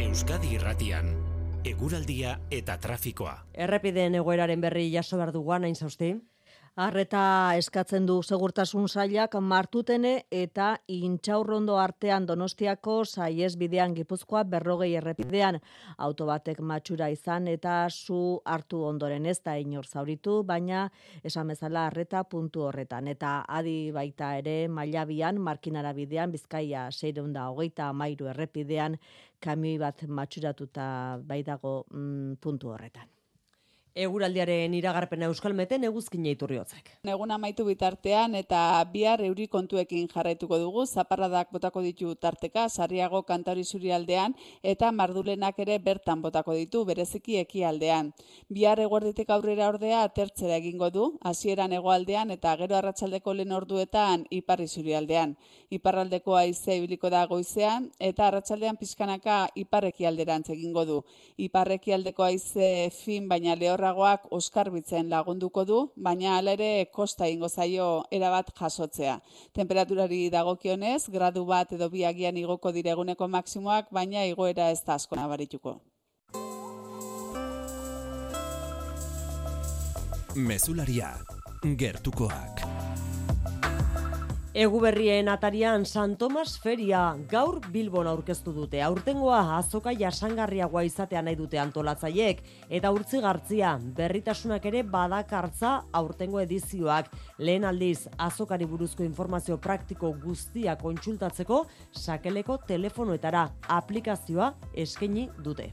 [0.00, 1.12] Euskadi irratian
[1.68, 3.34] eguraldia eta trafikoa.
[3.66, 6.14] Errepideen egoeraren berri jaso behar duguan, hain zauzti?
[6.80, 7.22] Arreta
[7.60, 15.58] eskatzen du segurtasun sailak martutene eta intxaurrondo artean donostiako saiez bidean gipuzkoa berrogei errepidean
[16.06, 18.22] autobatek matxura izan eta zu
[18.54, 20.86] hartu ondoren ez da inor zauritu, baina
[21.22, 23.12] esan bezala arreta puntu horretan.
[23.12, 28.96] Eta adi baita ere mailabian markinara bidean bizkaia seireunda hogeita amairu errepidean
[29.38, 30.92] kamioi bat matxuratuta
[31.28, 33.19] baitago mm, puntu horretan.
[33.98, 36.92] Eguraldiaren iragarpena euskalmeten eguzkin iturriotzek.
[37.10, 38.60] Egun amaitu bitartean eta
[38.92, 45.58] bihar euri kontuekin jarraituko dugu, zaparradak botako ditu tarteka, sarriago kantari zuri aldean, eta mardulenak
[45.58, 48.12] ere bertan botako ditu, bereziki eki aldean.
[48.48, 54.68] Bihar eguerditek aurrera ordea atertzera egingo du, hasieran egoaldean eta gero arratsaldeko lehen orduetan iparri
[54.68, 55.34] zuri aldean.
[55.70, 61.02] Iparraldeko aize ibiliko da goizean, eta arratsaldean pizkanaka iparreki alderantz egingo du.
[61.38, 67.48] Iparreki aldeko aize fin baina lehor lehorragoak oskarbitzen lagunduko du, baina hala ere kosta ingo
[67.48, 69.18] zaio erabat jasotzea.
[69.54, 75.80] Temperaturari dagokionez, gradu bat edo biagian igoko direguneko maksimoak, baina igoera ez da asko nabarituko.
[80.36, 81.14] Mesularia,
[81.64, 82.69] gertukoak.
[84.50, 88.80] Egu berrien atarian San Tomas Feria gaur Bilbon aurkeztu dute.
[88.82, 97.12] Aurtengoa azoka jasangarriagoa izatea nahi dute antolatzaiek eta urtzi gartzia berritasunak ere badakartza aurtengo edizioak.
[97.38, 101.60] Lehen aldiz azokari buruzko informazio praktiko guztia kontsultatzeko
[101.92, 105.68] sakeleko telefonoetara aplikazioa eskaini dute.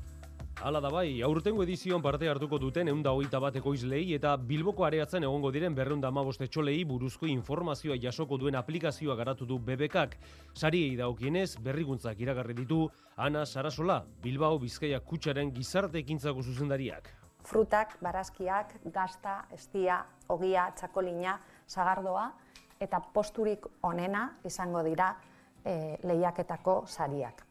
[0.57, 5.21] Hala da bai, aurtengo edizioan parte hartuko duten eunda hogeita bat ekoizlei eta Bilboko areatzen
[5.27, 10.17] egongo diren berreunda amaboste txolei buruzko informazioa jasoko duen aplikazioa garatu du bebekak.
[10.55, 12.79] Sariei daokienez, berriguntzak iragarri ditu
[13.17, 17.13] Ana Sarasola, Bilbao Bizkaia kutsaren gizarte ekintzako zuzendariak.
[17.45, 22.31] Frutak, barazkiak, gazta, estia, ogia, txakolina, sagardoa
[22.81, 25.13] eta posturik onena izango dira
[25.63, 27.45] e, lehiaketako sariak.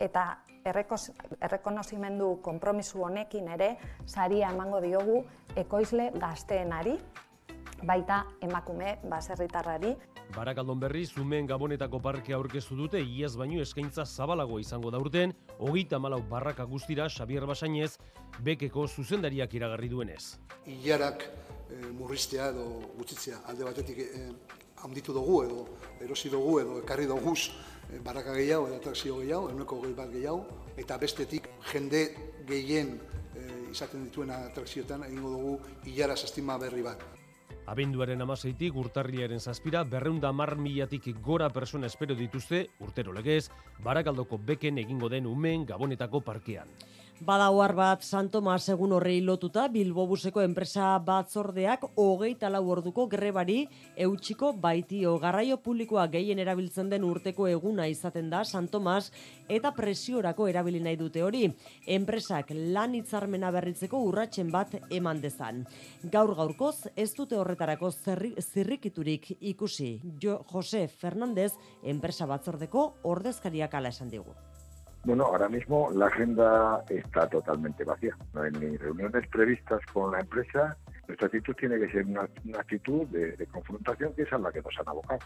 [0.00, 0.32] Eta
[0.64, 3.74] errekonozimendu konpromisu honekin ere
[4.06, 5.24] saria emango diogu
[5.56, 6.98] ekoizle gazteenari,
[7.86, 9.94] baita emakume baserritarrari.
[10.34, 16.20] Barakaldon berri, zumen gabonetako parkea aurkeztu dute, iaz baino eskaintza zabalago izango daurten, hogeita malau
[16.22, 17.96] barraka guztira Xabier Basainez,
[18.38, 20.38] bekeko zuzendariak iragarri duenez.
[20.66, 22.68] Iarak e, murriztea edo
[22.98, 24.28] gutxitzea, alde batetik e,
[24.84, 25.66] handitu dugu edo
[26.00, 27.34] erosi dugu edo ekarri dugu
[28.04, 32.04] Baraka gehiago eta atrakzio gehiago, eguneko gehi bat gehiago, eta bestetik jende
[32.46, 32.94] gehien
[33.34, 37.02] e, izaten dituen atrakzioetan egingo dugu hilara estima berri bat.
[37.70, 43.50] Abenduaren amaseitik urtarriaren zazpira, berreunda mar milatik gora persona espero dituzte, urtero legez,
[43.84, 46.68] barakaldoko beken egingo den umen gabonetako parkean.
[47.20, 53.58] Badauar bat Santomas egun horrei lotuta Bilbobuseko enpresa batzordeak hogeita lau orduko grebari
[54.06, 59.10] eutxiko baitio garraio publikoa gehien erabiltzen den urteko eguna izaten da Santomas
[59.48, 61.42] eta presiorako erabili nahi dute hori.
[61.86, 65.66] Enpresak lan hitzarmena berritzeko urratsen bat eman dezan.
[66.14, 69.90] Gaur gaurkoz ez dute horretarako zirrikiturik ikusi.
[70.24, 71.52] Jo Jose Fernandez
[71.84, 74.32] enpresa batzordeko ordezkariak ala esan digu.
[75.04, 78.16] Bueno, ahora mismo la agenda está totalmente vacía.
[78.34, 80.76] No hay ni reuniones previstas con la empresa.
[81.10, 82.22] Nuestra actitud tiene que ser una,
[82.56, 85.18] actitud de, de confrontación que es a la que nos han abocado.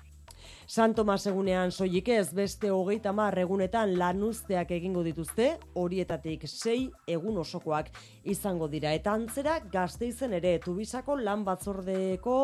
[0.66, 7.37] San Tomas egunean soilik ez beste hogeita mar egunetan lanuzteak egingo dituzte, horietatik sei egun
[7.42, 7.90] osokoak
[8.25, 8.94] izango dira.
[8.96, 12.38] Eta antzera gazteizen ere tubisako lan batzordeko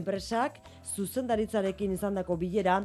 [0.00, 0.62] enpresak
[0.96, 2.78] zuzendaritzarekin izandako bilera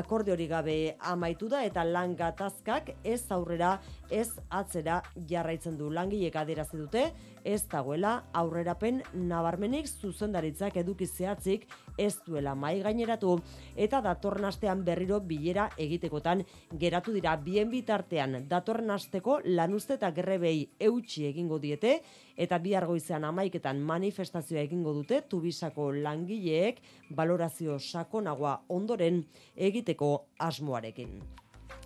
[0.00, 0.78] akorde hori gabe
[1.12, 3.76] amaitu da eta lan gatazkak ez aurrera
[4.10, 7.04] ez atzera jarraitzen du langilek adierazi dute
[7.44, 11.66] ez dagoela aurrerapen nabarmenik zuzendaritzak eduki zehatzik
[11.98, 13.38] ez duela mai gaineratu
[13.76, 16.44] eta datorren astean berriro bilera egitekotan
[16.78, 22.00] geratu dira bien bitartean datorren asteko lanuzte eta grebei eutxi egingo diete
[22.36, 26.80] eta bihar goizean amaiketan manifestazioa egingo dute tubisako langileek
[27.16, 29.24] balorazio sakonagoa ondoren
[29.56, 31.20] egiteko asmoarekin.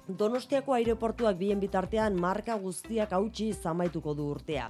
[0.05, 4.67] Donostiako aireportuak bien bitartean marka guztiak hautsi zamaituko du urtea.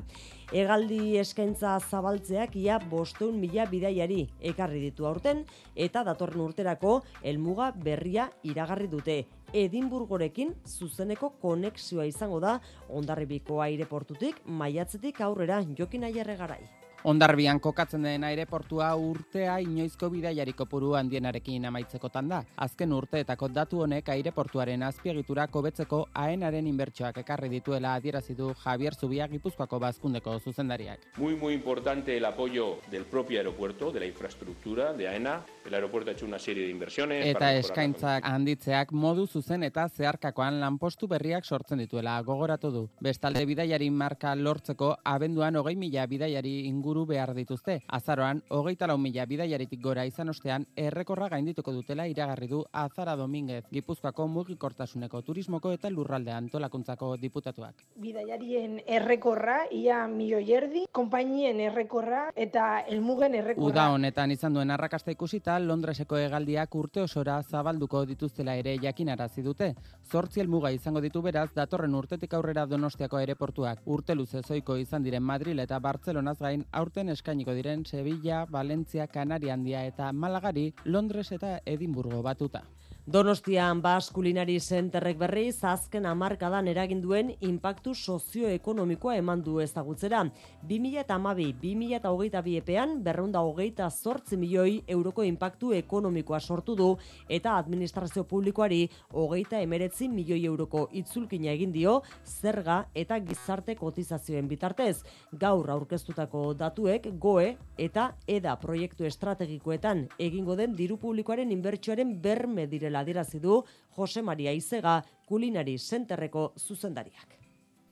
[0.55, 4.21] Egaldi eskaintza zabaltzeak ia bosteun mila bidaiari
[4.53, 5.43] ekarri ditu aurten
[5.75, 9.19] eta datorren urterako helmuga berria iragarri dute.
[9.53, 16.63] Edinburgorekin zuzeneko konexioa izango da ondarribiko aireportutik maiatzetik aurrera jokin aierre garai.
[17.05, 22.39] Ondarbian kokatzen den aireportua urtea inoizko bidaiari kopuru handienarekin amaitzekotan da.
[22.65, 29.27] Azken urteetako datu honek aireportuaren azpiegitura kobetzeko aenaren inbertsioak ekarri dituela adierazi du Javier Zubia
[29.29, 31.05] Gipuzkoako bazkundeko zuzendariak.
[31.19, 35.43] Muy muy importante el apoyo del propio aeropuerto, de la infraestructura de AENA.
[35.67, 40.59] El aeropuerto ha hecho una serie de inversiones eta eskaintzak handitzeak modu zuzen eta zeharkakoan
[40.61, 42.89] lanpostu berriak sortzen dituela gogoratu du.
[43.01, 47.83] Bestalde bidaiari marka lortzeko abenduan hogei mila bidaiari ingur inguru behar dituzte.
[47.89, 53.65] Azaroan, hogeita lau mila bidaiaritik gora izan ostean, errekorra gaindituko dutela iragarri du Azara Dominguez,
[53.73, 57.75] Gipuzkoako mugikortasuneko turismoko eta lurralde antolakuntzako diputatuak.
[57.97, 63.67] Bidaiarien errekorra, ia milio erdi, konpainien errekorra eta elmugen errekorra.
[63.67, 69.73] Uda honetan izan duen arrakasta ikusita, Londreseko hegaldiak urte osora zabalduko dituztela ere jakinarazi dute.
[70.05, 73.83] Zortzi elmuga izango ditu beraz, datorren urtetik aurrera donostiako aireportuak.
[73.87, 79.55] Urte luze zoiko izan diren Madrid eta Barcelonaz gain, aurten eskainiko diren Sevilla, Valencia, Kanaria
[79.55, 82.61] handia eta Malagari, Londres eta Edimburgo batuta.
[83.07, 90.23] Donostian Bas Kulinari Centerrek berriz azken hamarkadan eragin duen inpaktu sozioekonomikoa eman du ezagutzera.
[90.71, 96.87] 2012-2022 epean berrunda hogeita zortzi milioi euroko inpaktu ekonomikoa sortu du
[97.29, 105.05] eta administrazio publikoari hogeita emeretzi milioi euroko itzulkina egin dio zerga eta gizarte kotizazioen bitartez.
[105.45, 112.94] Gaur aurkeztutako datuek goe eta eda proiektu estrategikoetan egingo den diru publikoaren inbertsioaren berme direla
[112.95, 113.65] dela adierazi du
[113.97, 117.35] Jose Maria Izega kulinari senterreko zuzendariak.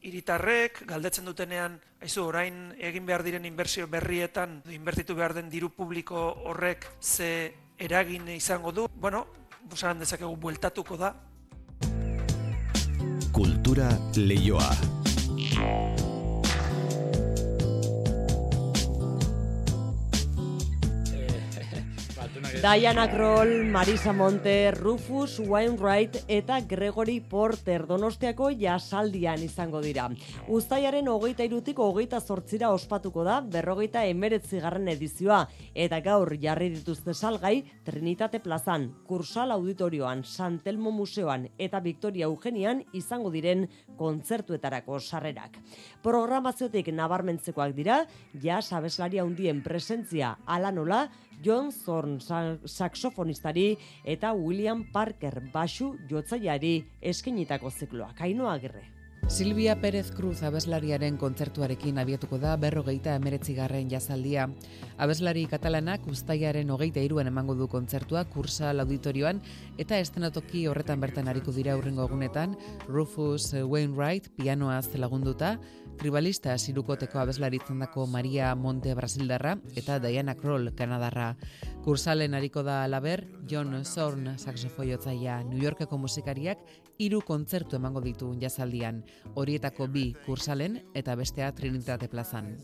[0.03, 6.33] Iritarrek galdetzen dutenean, aizu orain egin behar diren inbertsio berrietan inbertitu behar den diru publiko
[6.45, 9.27] horrek ze eragin izango du, bueno,
[9.71, 11.15] busaran dezakegu bueltatuko da.
[13.33, 14.71] Kultura leioa.
[22.63, 30.05] Diana Kroll, Marisa Monte, Rufus Wainwright eta Gregory Porter donostiako jasaldian izango dira.
[30.47, 35.41] Uztaiaren hogeita irutik hogeita zortzira ospatuko da berrogeita emeretzi garren edizioa
[35.75, 43.35] eta gaur jarri dituzte salgai Trinitate Plazan, Kursal Auditorioan, Santelmo Museoan eta Victoria Eugenian izango
[43.35, 43.67] diren
[43.99, 45.59] kontzertuetarako sarrerak.
[46.07, 48.05] Programaziotik nabarmentzekoak dira,
[48.39, 51.09] ja sabeslari handien presentzia ala nola,
[51.43, 58.13] John Zorn saxofonistari eta William Parker basu jotzaiari eskenitako zikloa.
[58.19, 59.02] Kaino agirre.
[59.29, 64.49] Silvia Pérez Cruz abeslariaren kontzertuarekin abiatuko da berrogeita emeretzigarren jazaldia.
[64.99, 69.41] Abeslari katalanak ustaiaren hogeita iruen emango du kontzertua kursa auditorioan
[69.79, 72.59] eta estenatoki horretan bertan hariko dira aurrengo egunetan
[72.89, 75.57] Rufus Wainwright pianoaz lagunduta,
[75.99, 81.37] tribalista sirukoteko abeslaritzen dako Maria Monte Brasildarra eta Diana Kroll Kanadarra.
[81.85, 86.59] Kursalen hariko da alaber, John Zorn saxofoiotzaia New Yorkeko musikariak
[86.99, 89.03] hiru kontzertu emango ditu jazaldian,
[89.35, 92.57] horietako bi kursalen eta bestea Trinitate plazan.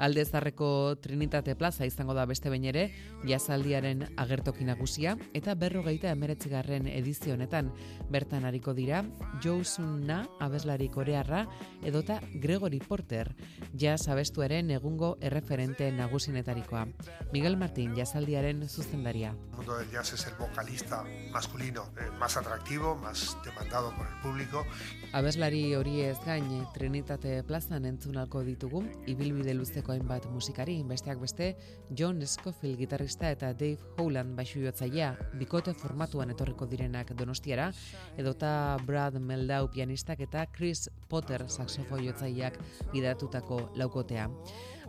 [0.00, 2.86] Alde zarreko Trinitate Plaza izango da beste bain ere,
[3.28, 7.68] jazaldiaren agertoki nagusia eta berrogeita emeretzigarren edizio honetan
[8.08, 9.02] bertan hariko dira
[9.44, 9.60] Joe
[10.00, 11.42] Na abeslari korearra
[11.84, 13.34] edota Gregory Porter,
[13.74, 16.86] jazz abestuaren egungo erreferente nagusinetarikoa.
[17.32, 19.34] Miguel Martín jazaldiaren zuzendaria.
[19.50, 24.14] El mundo del jazz es el vocalista masculino eh, más atractivo, más demandado por el
[24.22, 24.64] público.
[25.12, 31.56] Abeslari hori ez gain Trinitate Plazan entzunalko ditugu, ibilbide luzeko Ameriketako hainbat musikari, besteak beste
[31.96, 37.72] John Scofield gitarrista eta Dave Howland baixu jotzaia, bikote formatuan etorriko direnak donostiara,
[38.16, 42.58] edota Brad Meldau pianistak eta Chris Potter saxofo jotzaileak
[42.92, 44.28] gidatutako laukotea.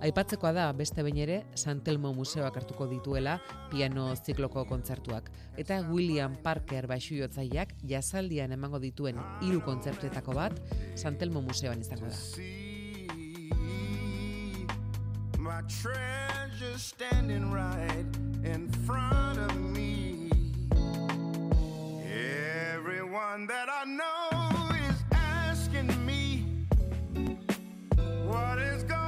[0.01, 3.39] Aipatzekoa da beste behin ere Santelmo Museoak hartuko dituela
[3.69, 5.29] piano zikloko kontzertuak
[5.61, 10.57] eta William Parker baixu jotzaileak jazaldian emango dituen hiru kontzertuetako bat
[10.95, 12.60] Santelmo Museoan izango da.
[15.41, 18.05] My treasure standing right
[18.43, 20.29] in front of me.
[22.75, 26.45] Everyone that I know is asking me
[28.27, 29.00] What is going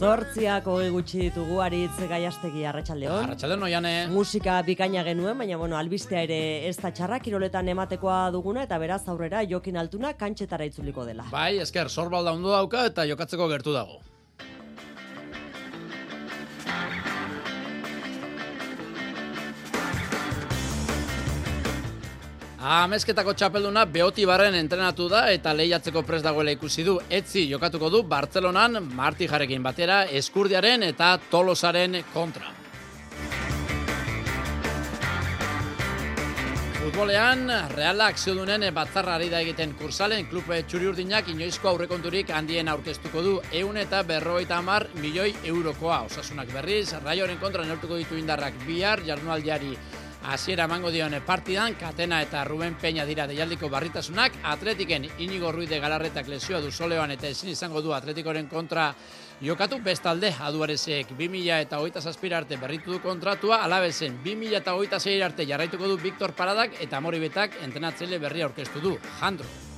[0.00, 3.26] Zortziak hogei gutxi ditugu aritz gaiastegi arratsaldeon.
[3.26, 3.90] Arratsaldeon oiane.
[4.08, 6.38] Musika bikaina genuen, baina bueno, albistea ere
[6.70, 11.28] ez da txarra kiroletan ematekoa duguna eta beraz aurrera Jokin Altuna kantxetara itzuliko dela.
[11.34, 14.00] Bai, esker, sorbalda ondo dauka eta jokatzeko gertu dago.
[22.60, 26.98] Amezketako txapelduna Beoti Barren entrenatu da eta lehiatzeko prest dagoela ikusi du.
[27.08, 32.52] Etzi jokatuko du Bartzelonan Marti Jarekin batera Eskurdiaren eta Tolosaren kontra.
[36.82, 43.22] Futbolean, realak zeudunen batzarra ari da egiten kursalen klupe txuri urdinak inoizko aurrekonturik handien aurkeztuko
[43.24, 46.02] du eun eta berroita amar milioi eurokoa.
[46.12, 49.78] Osasunak berriz, raioren kontra neurtuko ditu indarrak bihar jarnualdiari
[50.24, 55.80] hasiera emango dion partidan, Katena eta Ruben Peña dira deialdiko barritasunak, Atletiken Inigo Ruiz de
[55.80, 58.94] Galarretak lesioa du soleoan eta ezin izango du Atletikoren kontra.
[59.40, 62.00] Jokatu bestalde aduarezek 2000 eta hogeita
[62.36, 67.56] arte berritu du kontratua, alabezen 2000 eta hogeita arte jarraituko du Viktor Paradak eta Moribetak
[67.62, 69.69] entenatzele berria orkestu du, Jandro.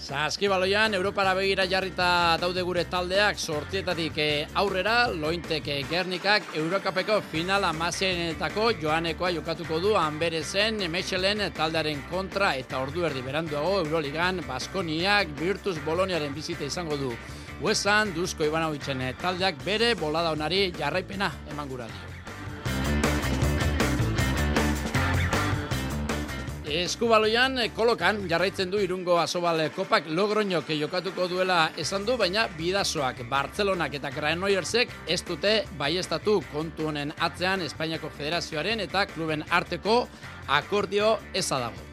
[0.00, 7.74] Saskibaloian, Europara begira jarrita daude gure taldeak, sortietatik eh, aurrera, lointek eh, gernikak, Eurokapeko finala
[7.76, 15.76] mazienetako joanekoa jokatuko du, Anberezen, Mechelen taldearen kontra, eta ordu erdi beranduago, Euroligan, Baskoniak, Virtus
[15.84, 17.12] Boloniaren bizite izango du.
[17.60, 22.09] Huesan, Duzko Ivanovitzen eh, taldeak bere bolada onari jarraipena eman gura dio.
[26.70, 33.24] Eskubaloian eh, kolokan jarraitzen du irungo asobal kopak logroñok jokatuko duela esan du, baina bidazoak
[33.30, 40.04] Bartzelonak eta Granoyersek ez dute baiestatu kontu honen atzean Espainiako Federazioaren eta kluben arteko
[40.46, 41.88] akordio ezadago.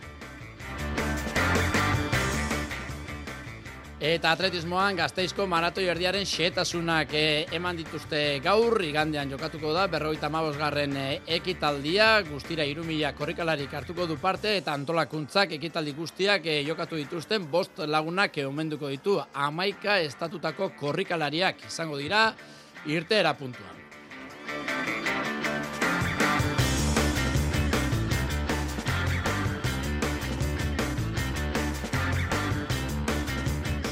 [3.97, 10.95] Eta atletismoan gazteizko maratoi erdiaren xetasunak eh, eman dituzte gaur, igandean jokatuko da, berroita garren
[10.95, 17.49] eh, ekitaldia, guztira irumila korrikalarik hartuko du parte, eta antolakuntzak ekitaldi guztiak eh, jokatu dituzten,
[17.49, 22.35] bost lagunak omenduko ditu, amaika estatutako korrikalariak izango dira,
[22.85, 24.96] irte puntuan.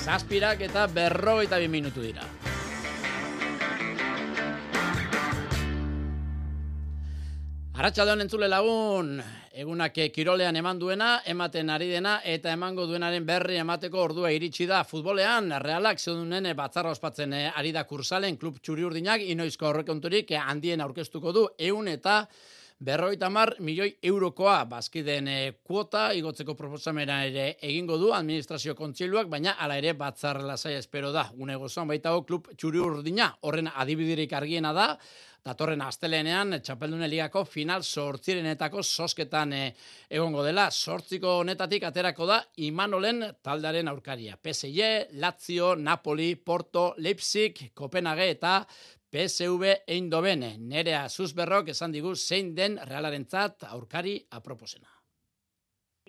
[0.06, 2.22] Zazpirak eta berrogeita bi minutu dira.
[7.74, 9.18] Arratxaldeon entzule lagun,
[9.58, 14.84] egunak kirolean eman duena, ematen ari dena, eta emango duenaren berri emateko ordua iritsi da
[14.86, 20.86] futbolean, realak zeudunen batzarra ospatzen eh, ari da kursalen, klub txuri urdinak, inoizko horrekonturik handien
[20.86, 22.28] aurkeztuko du, eun eta
[22.80, 29.56] berroita mar milioi eurokoa bazkiden e, kuota igotzeko proposamena ere egingo du administrazio kontseiluak, baina
[29.60, 31.30] hala ere batzar lasai espero da.
[31.38, 34.90] Une gozoan baita ho klub txuri urdina, horren adibidirik argiena da,
[35.46, 39.62] datorren astelenean txapeldune ligako final sortzirenetako sosketan e,
[40.10, 40.68] egongo dela.
[40.72, 44.40] Sortziko honetatik aterako da Imanolen taldaren aurkaria.
[44.42, 48.58] PSG, Lazio, Napoli, Porto, Leipzig, Kopenhague eta
[49.16, 54.90] PSV Eindhoven, nerea zuzberrok esan digu zein den realarentzat aurkari aproposena.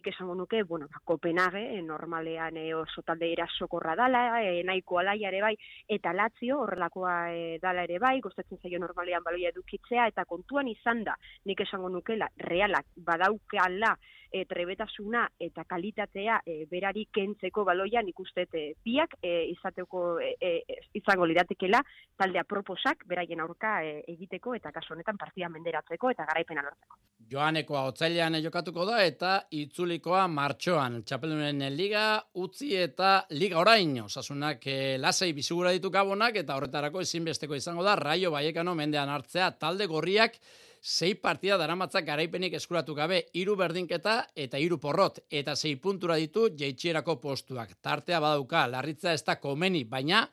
[0.07, 5.33] Esango nuke, bueno, ba, Kopenhague, eh, normalean eh, oso talde erasokorra dala, eh, nahiko alaia
[5.33, 5.53] ere bai,
[5.97, 11.03] eta Lazio horrelakoa eh, dala ere bai, gustatzen zaio normalean baloia edukitzea, eta kontuan izan
[11.07, 13.97] da, nik esango nukela, realak badaukala
[14.37, 20.81] e, trebetasuna eta kalitatea e, berari kentzeko baloian ikuste e, biak e, izateko e, e,
[21.01, 21.81] izango liratekela
[22.19, 27.01] talde aproposak beraien aurka e, egiteko eta kasu honetan partida menderatzeko eta garaipena lortzeko.
[27.31, 31.01] Joanekoa otzailean jokatuko da eta itzulikoa martxoan.
[31.07, 32.05] Txapelunen liga
[32.43, 33.97] utzi eta liga orain.
[34.05, 39.51] Osasunak e, lasei bizugura ditu gabonak eta horretarako ezinbesteko izango da Raio Baiekano mendean hartzea
[39.59, 40.39] talde gorriak
[40.87, 46.47] sei partida daramatzak garaipenik eskuratu gabe hiru berdinketa eta hiru porrot eta sei puntura ditu
[46.55, 47.73] jeitxierako postuak.
[47.83, 50.29] Tartea badauka, larritza ez da komeni, baina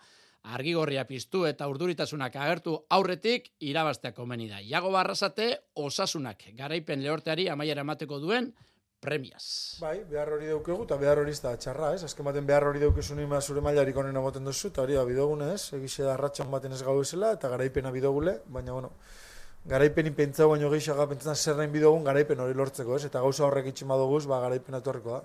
[0.54, 4.62] argigorria piztu eta urduritasunak agertu aurretik irabaztea komeni da.
[4.62, 8.54] Iago barrazate, osasunak garaipen lehorteari amaiera emateko duen
[9.02, 9.80] premiaz.
[9.82, 12.04] Bai, behar hori daukegu eta behar hori da txarra, ez?
[12.06, 15.42] Azken baten behar hori daukezu nima zure mailarik onen egoten duzu, eta hori da bidogun,
[15.50, 15.72] ez?
[15.98, 18.94] Da ratxan baten ez gau esela, eta garaipena bidogule, baina, bueno,
[19.66, 23.06] garaipen pentsau baino gehiago pentsatzen zer nahi bidogun garaipen hori lortzeko, ez?
[23.08, 25.24] Eta gauza horrek itxin badoguz, ba, garaipen etorriko da.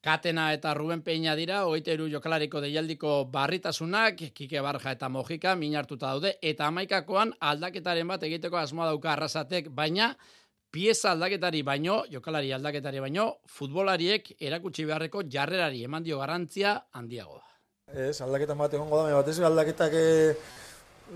[0.00, 6.38] Katena eta Ruben Peña dira, oiteru jokalariko deialdiko barritasunak, Kike Barja eta Mojika minartuta daude,
[6.40, 10.14] eta amaikakoan aldaketaren bat egiteko asmoa dauka arrasatek, baina
[10.72, 17.44] pieza aldaketari baino, jokalari aldaketari baino, futbolariek erakutsi beharreko jarrerari eman dio garantzia handiagoa.
[17.92, 19.92] Ez, aldaketan bat egongo da, batez aldaketak...
[19.92, 20.34] E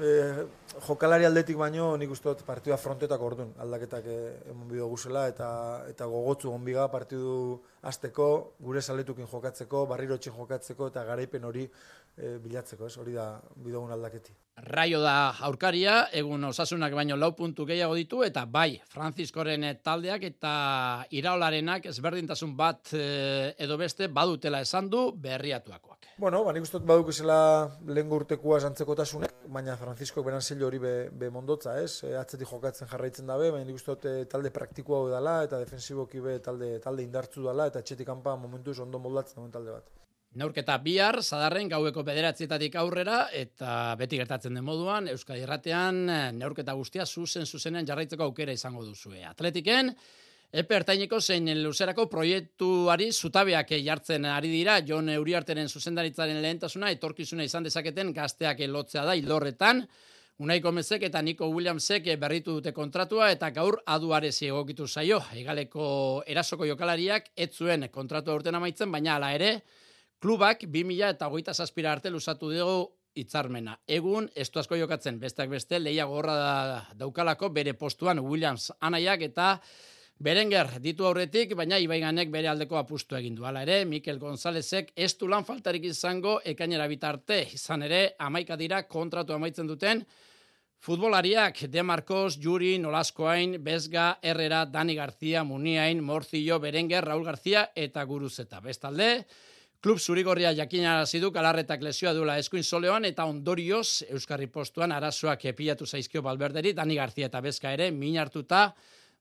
[0.01, 0.47] e,
[0.87, 4.19] jokalari aldetik baino nik uste dut partidua frontetak orduan aldaketak e,
[4.53, 5.49] emon bido guzela eta
[5.91, 8.29] eta gogotzu onbiga partidu azteko,
[8.61, 11.67] gure saletukin jokatzeko, barrirotxin jokatzeko eta garaipen hori
[12.17, 12.97] e, bilatzeko, ez?
[12.99, 14.35] hori da bidogun aldaketi.
[14.71, 20.55] Raio da aurkaria, egun osasunak baino lau puntu gehiago ditu, eta bai, Franziskoren taldeak eta
[21.11, 25.94] iraolarenak ezberdintasun bat eh, edo beste badutela esan du berriatuakoak.
[26.17, 27.37] Bueno, ba, nik ustot baduk izela
[27.91, 28.95] lehen gurtekua zantzeko
[29.51, 32.05] baina Franzisko beran hori be, be mondotza, ez?
[32.05, 36.39] E, atzetik jokatzen jarraitzen dabe, baina nik ustot e, talde praktikoa dela eta defensiboki be
[36.39, 39.91] talde, talde indartzu dela, eta etxetik kanpa momentu ondo moldatzen duen talde bat.
[40.35, 46.07] Neurketa bihar, zadarren gaueko bederatzietatik aurrera, eta beti gertatzen den moduan, Euskadi Erratean,
[46.39, 49.25] neurketa guztia zuzen zuzenean jarraitzeko aukera izango duzue.
[49.25, 49.93] Atletiken,
[50.55, 57.65] Epe ertaineko zein luzerako proiektuari zutabeak jartzen ari dira, Jon Euriarteren zuzendaritzaren lehentasuna, etorkizuna izan
[57.67, 59.83] dezaketen gazteak lotzea da, ildorretan,
[60.39, 65.21] Unai Gomezek eta Nico Williamsek berritu dute kontratua eta gaur aduare egokitu zaio.
[65.35, 69.57] Egaleko erasoko jokalariak ez zuen kontratua urten amaitzen, baina hala ere,
[70.21, 73.75] Klubak 2000 eta hogeita zazpira arte lusatu dugu itzarmena.
[73.87, 79.49] Egun, estu asko jokatzen, besteak beste, leia gorra da, daukalako bere postuan Williams anaiak eta
[80.23, 83.45] Berenger ditu aurretik, baina Ibaiganek bere aldeko apustu egin du.
[83.45, 87.41] Hala ere, Mikel Gonzalezek ez du lan faltarik izango ekainera bitarte.
[87.53, 90.05] Izan ere, amaika dira kontratu amaitzen duten
[90.85, 98.05] futbolariak De Marcos, Juri, Nolaskoain, Bezga, Herrera, Dani García, Muniain, Morcillo, Berenger, Raul García eta
[98.05, 98.61] Guruzeta.
[98.61, 99.27] Bestalde,
[99.81, 105.87] Klub Zurigorria jakina du galarretak lesioa duela eskuin soleoan eta ondorioz Euskarri postuan arazoak epilatu
[105.87, 108.75] zaizkio balberderi, Dani Garzia eta Bezka ere min hartuta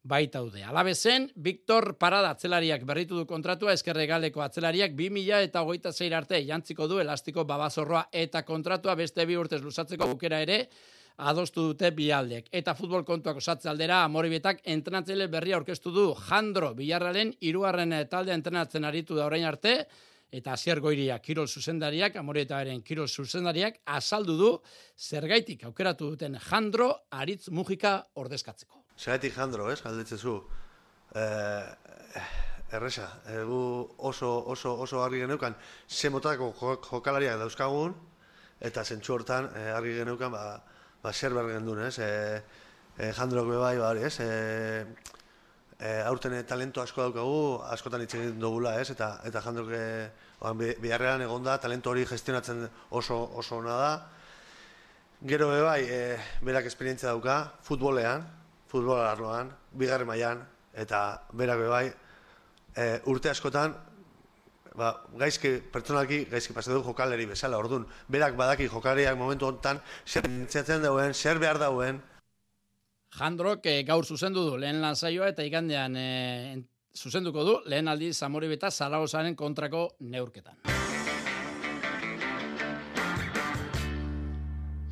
[0.03, 0.63] baitaude.
[0.63, 6.41] Alabezen, Victor Parada atzelariak berritu du kontratua, eskerre galeko atzelariak 2000 eta hogeita zeir arte
[6.45, 10.67] jantziko du elastiko babazorroa eta kontratua beste bi urtez luzatzeko aukera ere
[11.17, 12.49] adostu dute bialdek.
[12.51, 18.83] Eta futbol kontuak osatze aldera, amoribietak entrenatzele berria orkestu du Jandro Bilarralen iruarren talde entrenatzen
[18.83, 19.85] aritu da orain arte,
[20.33, 24.53] eta Asier Goiria Kirol zuzendariak, Amorietaren Kirol zuzendariak, azaldu du
[24.97, 28.82] zergaitik aukeratu duten Jandro Aritz Mujika ordezkatzeko.
[28.97, 30.35] Zergaitik Jandro, ez, galdetzezu.
[31.15, 32.23] Eh,
[32.73, 33.59] erresa, egu
[33.97, 35.55] oso, oso, oso argi geneukan,
[35.87, 36.51] ze motako
[36.89, 37.93] jokalariak dauzkagun,
[38.59, 40.43] eta zentsu hortan eh, argi geneukan, ba,
[41.03, 42.41] ba zer behar gendun, ez, eh,
[42.97, 44.85] eh, Jandro bai, ba, ez, eh,
[45.83, 48.89] e, aurten talento asko daukagu, askotan hitz egin dugula, ez?
[48.93, 49.83] Eta eta jandok e,
[50.83, 53.91] biharrean egonda talento hori gestionatzen oso oso ona da.
[55.27, 55.99] Gero be bai, e,
[56.43, 58.25] berak esperientzia dauka futbolean,
[58.73, 60.43] futbol arloan, bigarren mailan
[60.73, 60.99] eta
[61.37, 61.85] berak be bai,
[62.75, 63.75] e, urte askotan
[64.75, 64.89] ba,
[65.21, 70.81] gaizki, pertsonalki, gaizki pasa du jokaleri bezala, ordun berak badaki jokaleriak momentu honetan, zer nintzatzen
[70.81, 72.01] dauen, zer behar dauen,
[73.13, 76.07] Jandrok e, gaur zuzendu du lehen lan saioa eta igandean e,
[76.97, 80.57] zuzenduko du lehen aldi Zamori Beta Zaragozaren kontrako neurketan.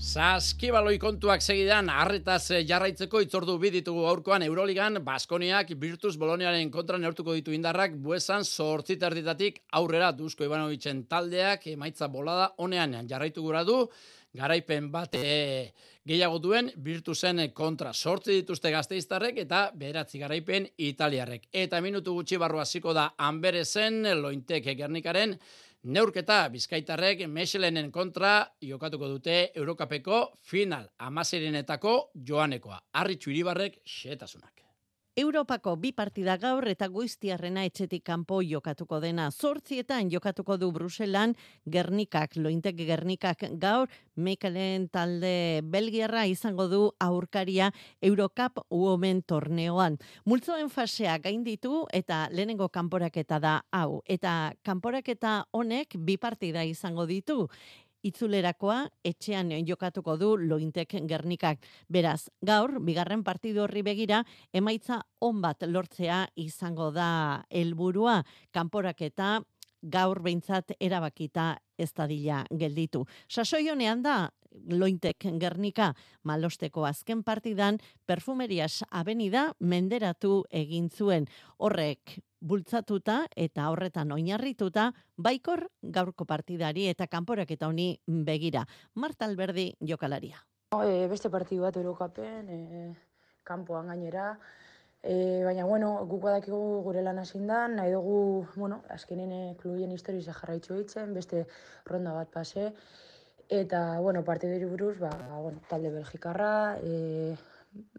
[0.01, 7.35] Saskibaloi kontuak segidan, arretaz eh, jarraitzeko itzordu biditugu aurkoan Euroligan, Baskoniak Virtus Boloniaren kontra neurtuko
[7.37, 13.77] ditu indarrak, buesan sortzit erditatik aurrera Duzko Ivanovicen taldeak, emaitza bolada honean jarraitu gura du,
[14.33, 15.69] garaipen bat e,
[16.07, 17.93] gehiago duen Virtusen kontra.
[17.93, 21.51] Sortzi dituzte gazteiztarrek eta beratzi garaipen italiarrek.
[21.53, 25.37] Eta minutu gutxi barru hasiko da Amberezen, lointek gernikaren,
[25.83, 30.19] Neurketa bizkaitarrek Michelinen kontra jokatuko dute Eurokapeko
[30.51, 31.93] final amaserenetako
[32.29, 32.77] joanekoa.
[32.93, 34.61] Arritxu iribarrek xetasunak.
[35.15, 39.25] Europako bi partida gaur eta goiztiarrena etxetik kanpo jokatuko dena.
[39.31, 41.33] Zortzietan jokatuko du Bruselan
[41.67, 49.99] Gernikak, lointek Gernikak gaur, Mekelen talde Belgiarra izango du aurkaria Eurocup Women torneoan.
[50.23, 53.99] Multzoen fasea gainditu eta lehenengo kanporaketa da hau.
[54.07, 57.49] Eta kanporaketa honek bi partida izango ditu
[58.03, 61.61] itzulerakoa etxean jokatuko du lointek gernikak.
[61.89, 64.23] Beraz, gaur, bigarren partidu horri begira,
[64.53, 68.21] emaitza on bat lortzea izango da helburua
[68.51, 69.39] kanporaketa
[69.81, 73.05] gaur behintzat erabakita ez dadila gelditu.
[73.27, 74.29] Sasoi honean da,
[74.69, 75.91] lointek gernika
[76.23, 81.27] malosteko azken partidan, perfumerias abenida menderatu egin zuen.
[81.57, 88.65] Horrek bultzatuta eta horretan oinarrituta baikor gaurko partidari eta kanporak eta honi begira.
[88.95, 90.41] Marta Alberdi jokalaria.
[90.71, 92.83] E, beste partidu bat Eurokapen, e,
[93.43, 94.33] kanpoan gainera,
[95.03, 100.27] e, baina bueno, guk badakigu gure lan hasindan, nahi dugu, bueno, azkenen e, klubien historiz
[100.27, 101.45] jarraitzu hitzen, beste
[101.85, 102.71] ronda bat pase,
[103.49, 107.35] eta, bueno, partidu buruz, ba, bueno, talde belgikarra, e,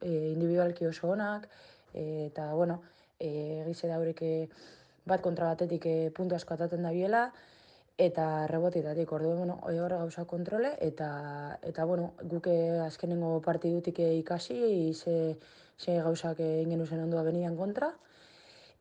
[0.01, 1.49] e, individualki oso onak,
[1.93, 2.83] e, eta, bueno,
[3.19, 4.23] e, gize daurek
[5.05, 7.33] bat kontra batetik e, puntu asko ataten da biela,
[7.99, 15.37] eta rebotitatik ordu bueno, horre gauza kontrole, eta, eta bueno, guke azkenengo partidutik ikasi, ze,
[15.79, 17.93] ze gauzak ingen uzen ondua benian kontra,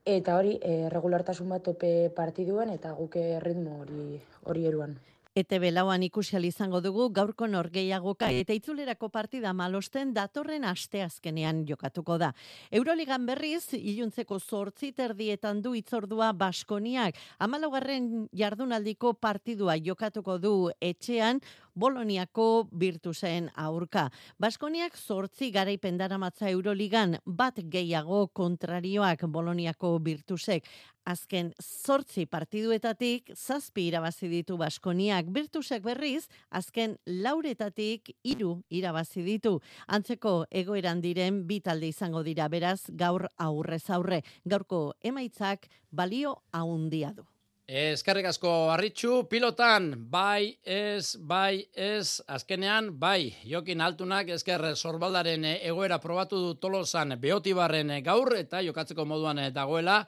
[0.06, 4.98] eta hori e, regulartasun bat tope partiduen, eta guke ritmo hori, hori eruan.
[5.32, 12.34] ETB lauan ikusial izango dugu gaurko norgeiagoka eta itzulerako partida malosten datorren asteazkenean jokatuko da.
[12.70, 17.16] Euroligan berriz, iluntzeko zortzi terdietan du itzordua Baskoniak.
[17.40, 21.40] Amalogarren jardunaldiko partidua jokatuko du etxean,
[21.76, 24.10] Boloniako birtuzen aurka.
[24.40, 30.68] Baskoniak zortzi garaipen daramatza Euroligan bat gehiago kontrarioak Boloniako birtusek.
[31.08, 39.58] Azken zortzi partiduetatik zazpi irabazi ditu Baskoniak birtusek berriz, azken lauretatik hiru irabazi ditu.
[39.88, 44.22] Antzeko egoeran diren bi talde izango dira beraz gaur aurrez aurre.
[44.46, 47.31] Gaurko emaitzak balio haundia du.
[47.72, 55.96] Eskerrik asko harritxu, pilotan, bai, ez, bai, ez, azkenean, bai, jokin altunak esker sorbaldaren egoera
[56.04, 60.02] probatu du tolosan beotibarren gaur, eta jokatzeko moduan dagoela,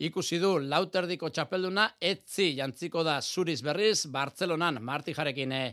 [0.00, 5.66] ikusi du lauterdiko txapelduna, etzi jantziko da zuriz berriz, Bartzelonan, marti jarekin eh,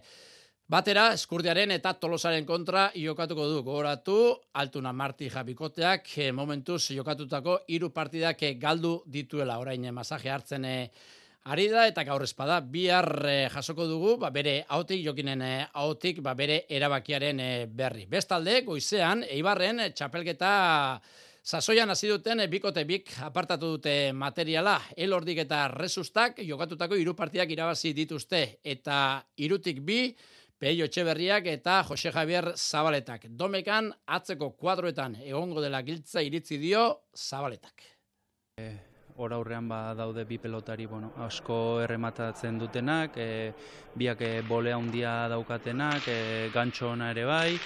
[0.70, 3.62] Batera, eskurdiaren eta tolosaren kontra jokatuko du.
[3.64, 4.18] Gogoratu,
[4.60, 9.56] altuna marti jabikoteak, eh, momentuz jokatutako hiru partidak eh, galdu dituela.
[9.64, 10.68] Orain masaje hartzen
[11.48, 16.20] Ari da eta gaur espada bihar eh, jasoko dugu, ba, bere hautik jokinen eh, hautik
[16.22, 18.06] ba, bere erabakiaren eh, berri.
[18.12, 20.52] Bestalde, goizean, eibarren txapelketa
[21.42, 24.76] sasoian hasi duten bikote bik apartatu dute materiala.
[24.98, 30.04] Elordik eta resustak jokatutako hiru partiak irabazi dituzte eta irutik bi
[30.60, 33.30] Peio Etxeberriak eta Jose Javier Zabaletak.
[33.32, 36.84] Domekan atzeko kuadroetan egongo dela giltza iritzi dio
[37.16, 37.88] Zabaletak
[39.20, 43.52] hor aurrean ba daude bi pelotari bueno, asko errematatzen dutenak, e,
[44.00, 47.58] biak e, bolea handia daukatenak, e, gantxo ona ere bai,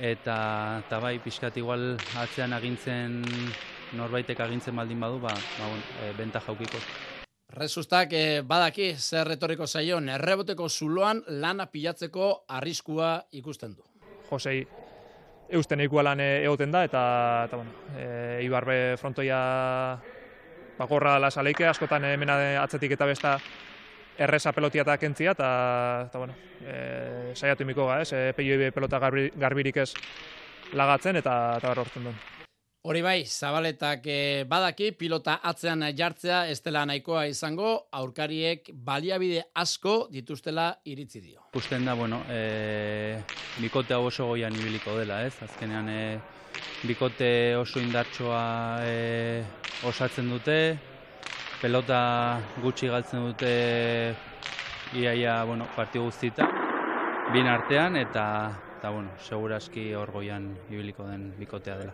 [0.00, 0.36] eta,
[0.80, 3.20] eta bai, pixkat igual atzean agintzen
[3.98, 6.80] norbaitek agintzen baldin badu, ba, ba bon, e, benta jaukiko.
[7.52, 13.84] Resustak e, badaki zer retoriko zaion, erreboteko zuloan lana pilatzeko arriskua ikusten du.
[14.30, 14.62] Josei,
[15.50, 17.04] eusten ikualan egoten da, eta,
[17.50, 19.42] eta bueno, e, Ibarbe frontoia
[20.80, 23.36] ba, gorra dela saleike, askotan hemen atzetik eta besta
[24.20, 25.50] erresa pelotia eta kentzia, eta,
[26.08, 29.92] eta bueno, e, saiatu imiko ga, ez, e, pelota garbirik ez
[30.76, 32.20] lagatzen, eta, eta horretzen duen.
[32.80, 34.18] Hori bai, zabaletak e,
[34.48, 41.44] badaki, pilota atzean jartzea ez dela nahikoa izango, aurkariek baliabide asko dituztela iritzi dio.
[41.52, 43.20] Gusten da, bueno, e,
[43.60, 45.34] bikotea oso goian ibiliko dela, ez?
[45.44, 46.04] Azkenean, e,
[46.88, 48.44] bikote oso indartsoa
[48.88, 50.56] e, osatzen dute,
[51.60, 52.00] pelota
[52.60, 53.52] gutxi galtzen dute
[54.96, 56.48] iaia, bueno, parti guztita,
[57.32, 58.26] bin artean eta
[58.80, 61.92] eta bueno, segurazki hor goian ibiliko den bikotea dela.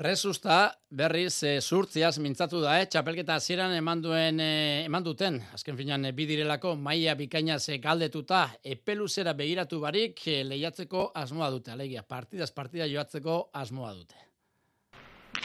[0.00, 0.58] Resusta
[0.96, 2.86] berriz e, zurtziaz mintzatu da, eh?
[2.92, 4.52] txapelketa hasieran eman duen e,
[4.84, 8.46] eman duten, azken finan e, bidirelako maia bikainaz e, galdetuta
[8.76, 14.29] epeluzera begiratu barik e, lehiatzeko asmoa dute, alegia, partidaz partida joatzeko asmoa dute.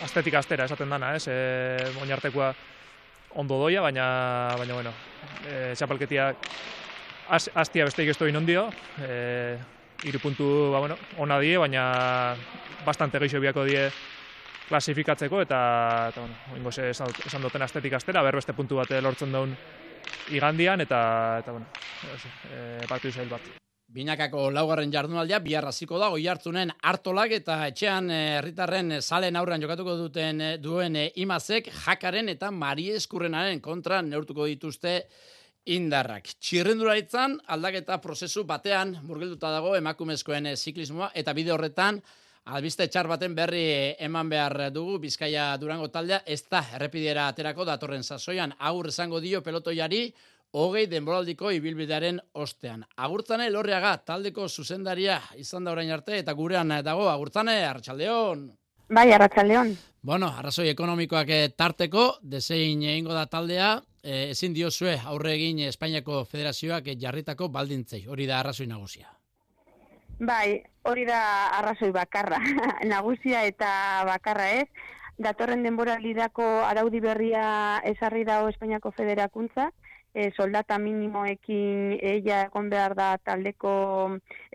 [0.04, 1.36] Astetik astera esaten dana, ez, e,
[2.02, 2.50] oinartekoa
[3.40, 4.08] ondo doia, baina,
[4.60, 4.92] baina bueno,
[5.48, 6.50] e, txapelketiak
[7.32, 8.68] astia besteik ez doin ondio,
[9.02, 9.56] e,
[10.06, 11.86] iru puntu, ba, bueno, ona die, baina
[12.86, 13.88] bastante geixo biako die
[14.70, 15.60] klasifikatzeko eta
[16.12, 19.54] eta bueno, oingo se esan duten astetik astera berbeste puntu bat lortzen daun
[20.34, 21.04] igandian eta
[21.44, 21.68] eta bueno,
[22.52, 23.65] eh batu zail bat.
[23.96, 29.96] Binakako laugarren jardunaldia bihar hasiko da hartzunen hartolak eta etxean eh, herritarren salen aurran jokatuko
[29.96, 34.98] duten eh, duen eh, Imazek jakaren eta Marieskurrenaren kontra neurtuko dituzte
[35.78, 36.28] indarrak.
[36.42, 42.04] Txirrendularitzan aldaketa prozesu batean murgilduta dago emakumezkoen ziklismoa eta bide horretan
[42.46, 48.04] Albiste txar baten berri eman behar dugu Bizkaia Durango taldea ez da errepidiera aterako datorren
[48.04, 50.10] sasoian agur esango dio pelotoiari
[50.52, 52.86] hogei denboraldiko ibilbidearen ostean.
[52.98, 58.48] Agurtzane lorriaga taldeko zuzendaria izan da orain arte eta gurean dago agurtzane Arratsaldeon.
[58.90, 59.76] Bai, Arratsaldeon.
[60.06, 66.92] Bueno, arrazoi ekonomikoak tarteko desein egingo da taldea, e, ezin diozue aurre egin Espainiako Federazioak
[67.02, 68.06] jarritako baldintzei.
[68.08, 69.10] Hori da arrazoi nagusia.
[70.20, 71.22] Bai, hori da
[71.58, 72.38] arrazoi bakarra,
[72.94, 73.70] nagusia eta
[74.08, 74.68] bakarra ez.
[75.18, 79.70] Datorren denbora lidako araudi berria esarri dago Espainiako Federakuntza,
[80.16, 83.76] e, soldata minimoekin eia egon behar da taldeko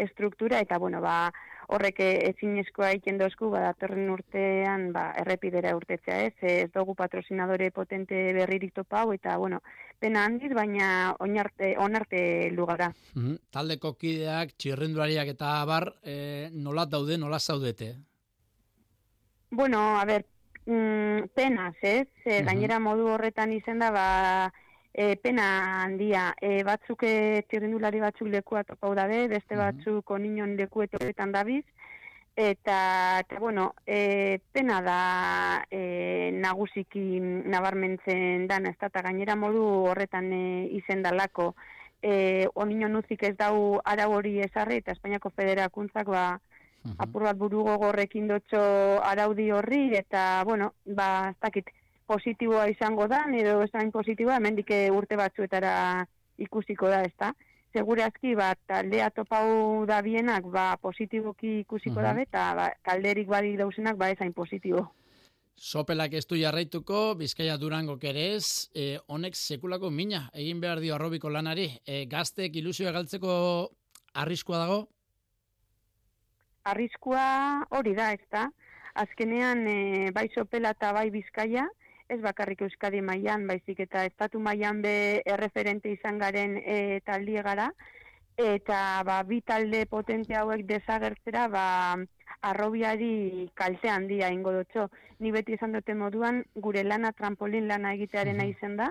[0.09, 1.29] estruktura, eta bueno, ba,
[1.71, 8.19] horrek ezinezkoa egiten dozku, ba, datorren urtean ba, errepidera urtetzea ez, ez dugu patrocinadore potente
[8.35, 9.61] berririk topau, eta bueno,
[10.01, 12.23] pena handiz, baina onarte, onarte
[12.57, 12.91] lugara.
[13.15, 17.93] Mm Taldeko kideak, txirrendulariak eta bar, e, nola daude, nola zaudete?
[19.51, 20.25] Bueno, a ber,
[20.65, 22.09] mm, penaz, ez?
[22.25, 24.07] E, gainera modu horretan izenda, ba,
[24.93, 26.35] e, pena handia.
[26.41, 30.85] E, batzuk e, txirrindulari batzuk lekua topau dabe, beste batzuk onion leku
[31.33, 31.65] dabiz,
[32.37, 40.33] eta, eta bueno, e, pena da e, nagusiki nabarmentzen dan, ez da, gainera modu horretan
[40.33, 41.55] e, izen dalako.
[42.03, 46.41] E, onion uzik ez dau arau hori esarri, eta Espainiako Federakuntzak ba,
[46.99, 48.63] apur bat buru gogorrekin dotxo
[49.05, 51.69] araudi horri, eta, bueno, ba, ez dakit,
[52.11, 55.73] positiboa izango da, edo esain positiboa, hemendik urte batzuetara
[56.43, 57.33] ikusiko da, ezta?
[57.71, 64.01] Segurazki, ba, taldea topau da bienak, ba, positiboki ikusiko da, eta ba, talderik badi dauzenak,
[64.01, 64.89] ba, esain positibo.
[65.61, 71.31] Sopelak ez du jarraituko, Bizkaia Durango kerez, e, honek sekulako mina, egin behar dio arrobiko
[71.31, 73.35] lanari, e, gaztek ilusioa galtzeko
[74.25, 74.81] arriskua dago?
[76.73, 77.27] Arriskua
[77.77, 78.49] hori da, ez da.
[79.05, 81.69] Azkenean, e, bai sopela eta bai Bizkaia,
[82.11, 84.95] ez bakarrik Euskadi mailan baizik eta estatu mailan be
[85.35, 87.71] erreferente izan garen e, taldie gara.
[88.41, 91.65] Eta ba, bi talde potente hauek desagertzera ba,
[92.51, 94.89] arrobiari kalte handia ingo dutxo.
[95.21, 98.91] Ni beti izan dute moduan gure lana trampolin lana egitearen izen da.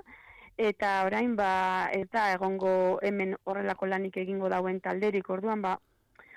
[0.70, 5.30] Eta orain ba ez da egongo hemen horrelako lanik egingo dauen talderik.
[5.30, 5.78] Orduan ba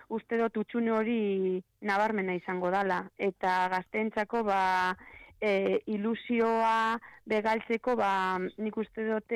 [0.09, 3.03] uste dut utxune hori nabarmena izango dala.
[3.19, 4.63] Eta gaztentzako ba
[5.43, 9.35] e, ilusioa begaltzeko ba nik uste dut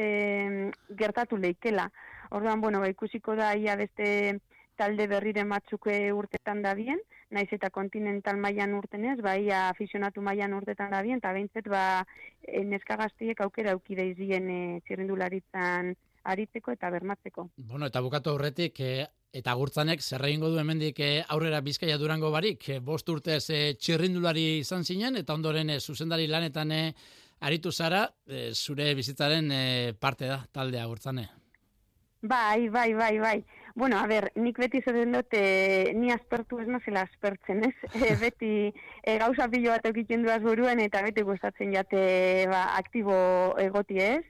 [1.02, 1.90] gertatu leikela.
[2.30, 4.38] Orduan bueno, ba, ikusiko da ia beste
[4.76, 7.00] talde berriren batzuk urtetan da bien,
[7.30, 12.04] naiz eta kontinental mailan urtenez, ba ia afisionatu mailan urtetan da bien, ta beintzet ba
[12.42, 15.94] e, neska gaztiek aukera auki daizien e, txirrindularitzan
[16.26, 17.48] aritzeko eta bermatzeko.
[17.56, 22.30] Bueno, eta bukatu horretik, e, Eta gurtzanek zer egingo du hemendik eh, aurrera Bizkaia Durango
[22.30, 26.72] barik, eh, bost urtez e, txirrindulari izan zinen eta ondoren zuzendari lanetan
[27.40, 28.06] aritu zara,
[28.54, 29.50] zure bizitzaren
[30.00, 31.26] parte da taldea gurtzane.
[32.22, 33.44] Bai, bai, bai, bai.
[33.74, 35.36] Bueno, a ber, nik beti zer dut,
[36.00, 37.74] ni aspertu ez nazela aspertzen, ez?
[38.24, 38.72] beti
[39.04, 43.18] e, gauza pilo bat eukiten duaz buruen eta beti gustatzen jate ba, aktibo
[43.60, 44.24] egoti ez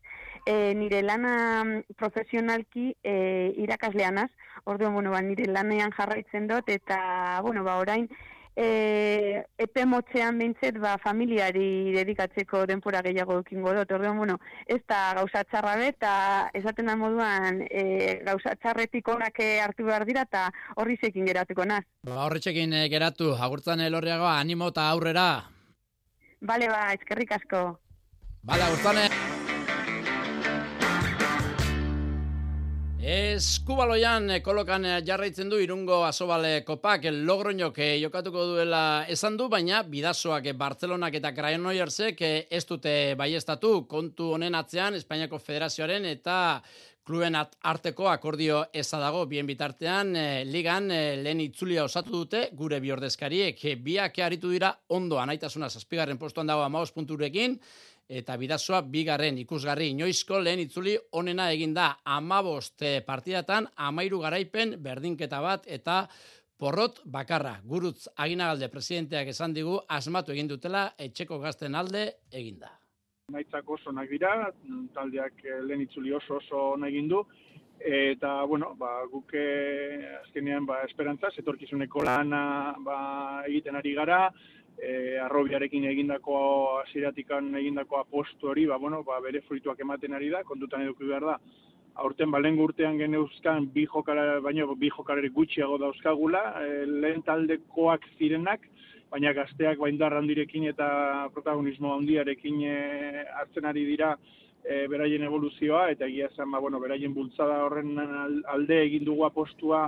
[0.47, 4.31] e, nire lana profesionalki e, irakasleanaz,
[4.65, 8.07] orduan, bueno, ba, nire lanean jarraitzen dut, eta, bueno, ba, orain,
[8.55, 15.01] e, epe motzean behintzet, ba, familiari dedikatzeko denpora gehiago dukingo dut, orduan, bueno, ez da
[15.19, 16.15] gauza txarra eta
[16.55, 21.83] esaten da moduan, e, gauza txarretik onak hartu behar dira, eta horri zekin geratuko naz.
[22.07, 25.29] Ba, horretxekin geratu, agurtzan elorriagoa, animo eta aurrera.
[26.41, 27.67] Bale, ba, ezkerrik asko.
[28.47, 29.26] Bale, agurtzane.
[33.07, 39.47] Eskubaloian eh, kolokan eh, jarraitzen du irungo asobale kopak logroñok eh, jokatuko duela esan du,
[39.47, 46.59] baina bidazoak Bartzelonak eta Granoillersek ez dute baiestatu kontu honen atzean Espainiako Federazioaren eta
[47.07, 49.23] kluben arteko akordio eza dago.
[49.31, 50.11] Bien bitartean
[50.51, 53.63] ligan lehen itzulia osatu dute gure biordezkariek.
[53.87, 57.61] Biak aritu dira ondo anaitasuna zazpigarren postuan dago amaos punturekin
[58.09, 65.67] eta bidazoa bigarren ikusgarri inoizko lehen itzuli onena eginda amabost partidatan amairu garaipen berdinketa bat
[65.67, 66.07] eta
[66.59, 67.57] porrot bakarra.
[67.65, 72.71] Gurutz aginagalde presidenteak esan digu asmatu egin dutela etxeko gazten alde eginda.
[73.33, 74.53] Naitzak oso nak dira,
[74.95, 77.25] taldeak eh, lehen itzuli oso oso egin du,
[77.81, 82.43] eta bueno, ba, guke eh, azkenean ba, esperantza, etorkizuneko lana
[82.87, 82.99] ba,
[83.49, 84.21] egiten ari gara,
[84.83, 86.37] e, arrobiarekin egindako
[86.83, 91.27] hasieratikan egindako apostu hori, ba, bueno, ba, bere fruituak ematen ari da, kontutan eduki behar
[91.33, 91.37] da.
[92.05, 98.05] Aurten ba, lehen urtean geneuzkan bi jokara, baina bi jokarere gutxiago dauzkagula, e, lehen taldekoak
[98.19, 98.67] zirenak,
[99.11, 100.89] baina gazteak baindar handirekin eta
[101.35, 102.81] protagonismo handiarekin e,
[103.41, 104.17] hartzen ari dira
[104.65, 107.97] e, beraien evoluzioa, eta egia zen, ba, bueno, beraien bultzada horren
[108.53, 109.87] alde egin dugu apostua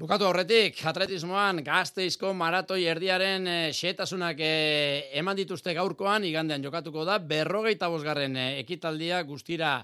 [0.00, 7.18] Bukatu horretik, atletismoan gazteizko maratoi erdiaren e, xetasunak eh, eman dituzte gaurkoan, igandean jokatuko da,
[7.32, 9.74] berrogeita bosgarren e, ekitaldia guztira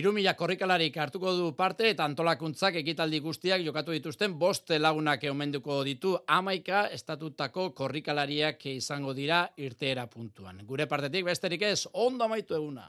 [0.00, 6.14] irumila korrikalarik hartuko du parte, eta antolakuntzak ekitaldi guztiak jokatu dituzten bost lagunak eomenduko ditu,
[6.40, 10.64] amaika estatutako korrikalariak izango dira irteera puntuan.
[10.64, 12.88] Gure partetik besterik ez, ondo amaitu eguna.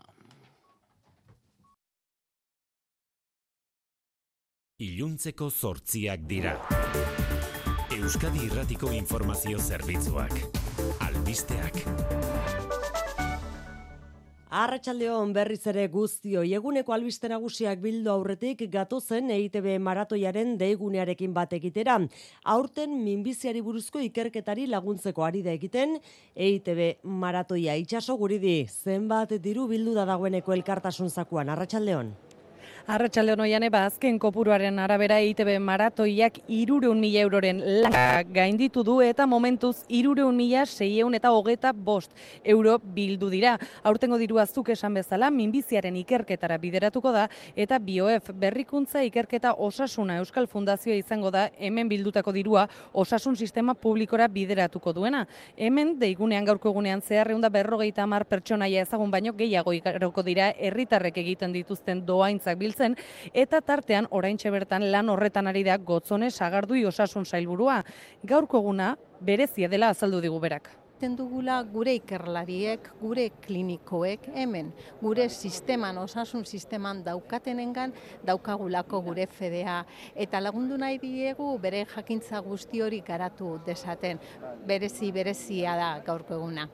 [4.82, 6.56] Iluntzeko zortziak dira.
[7.94, 10.34] Euskadi Irratiko Informazio Zerbitzuak.
[11.06, 11.84] Albisteak.
[14.62, 22.00] Arratxaldeon berriz ere guztio, eguneko albiste nagusiak bildu aurretik gatozen EITB maratoiaren deigunearekin bat egitera.
[22.56, 26.00] Aurten minbiziari buruzko ikerketari laguntzeko ari da egiten,
[26.36, 32.14] EITB maratoia itxaso guridi, zenbat diru bildu da dagoeneko elkartasun zakuan, Arratxaldeon.
[32.90, 39.28] Arratxalde honoian eba azken kopuruaren arabera ITB maratoiak irureun mila euroren lana gainditu du eta
[39.30, 42.12] momentuz irureun mila seieun eta hogeta bost
[42.44, 43.58] euro bildu dira.
[43.84, 50.48] Aurtengo diru azuk esan bezala, minbiziaren ikerketara bideratuko da eta BioF berrikuntza ikerketa osasuna Euskal
[50.48, 55.28] Fundazioa izango da hemen bildutako dirua osasun sistema publikora bideratuko duena.
[55.56, 61.54] Hemen deigunean gaurko egunean zeharreunda berrogeita amar pertsonaia ezagun baino gehiago ikaroko dira herritarrek egiten
[61.54, 62.96] dituzten doaintzak bil biltzen
[63.34, 67.84] eta tartean oraintxe bertan lan horretan ari da gotzone sagardui osasun sailburua.
[68.24, 74.68] Gaurko eguna berezia dela azaldu digu berak dugula gure ikerlariek, gure klinikoek, hemen,
[75.02, 79.80] gure sisteman, osasun sisteman daukatenengan, daukagulako gure fedea.
[80.14, 84.22] Eta lagundu nahi diegu bere jakintza guzti hori garatu desaten.
[84.68, 86.70] Berezi, berezia da gaurko eguna.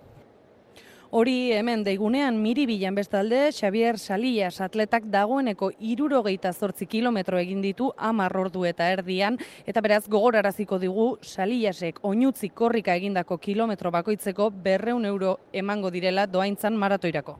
[1.09, 8.35] Hori hemen deigunean miribilan bestalde, Xavier Salias atletak dagoeneko irurogeita zortzi kilometro egin ditu amar
[8.35, 15.37] ordu eta erdian, eta beraz gogoraraziko digu Saliasek oinutzi korrika egindako kilometro bakoitzeko berreun euro
[15.53, 17.37] emango direla doaintzan maratoirako.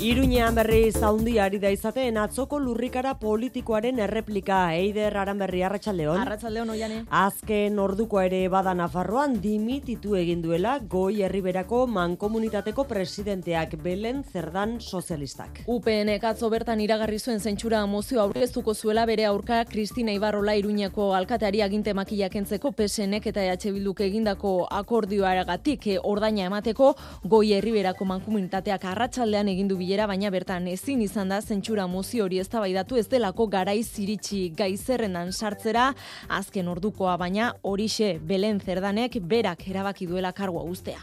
[0.00, 6.22] Iruñean berri zaundi ari da izateen atzoko lurrikara politikoaren erreplika Eider Aranberri Arratsaldeon.
[6.22, 7.02] Arratsaldeon oiane.
[7.12, 15.60] Azken orduko ere bada Nafarroan dimititu egin duela Goi Herriberako mankomunitateko presidenteak Belen Zerdan Sozialistak.
[15.66, 21.60] UPN atzo bertan iragarri zuen zentsura mozio aurkeztuko zuela bere aurka Kristina Ibarrola Iruñeko alkateari
[21.60, 26.94] aginte makillak entzeko PSNek eta EH Bilduk egindako akordioaragatik eh, ordaina emateko
[27.28, 32.38] Goi Herriberako mankomunitateak arratsaldean egin du bilera baina bertan ezin izan da zentsura mozio hori
[32.38, 35.88] eztabaidatu ez delako garai ziritsi gaizerrenan sartzera
[36.36, 41.02] azken ordukoa baina horixe Belen Zerdanek berak erabaki duela kargoa ustea.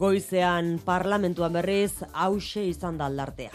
[0.00, 3.52] Goizean parlamentuan berriz hause izan da aldartea.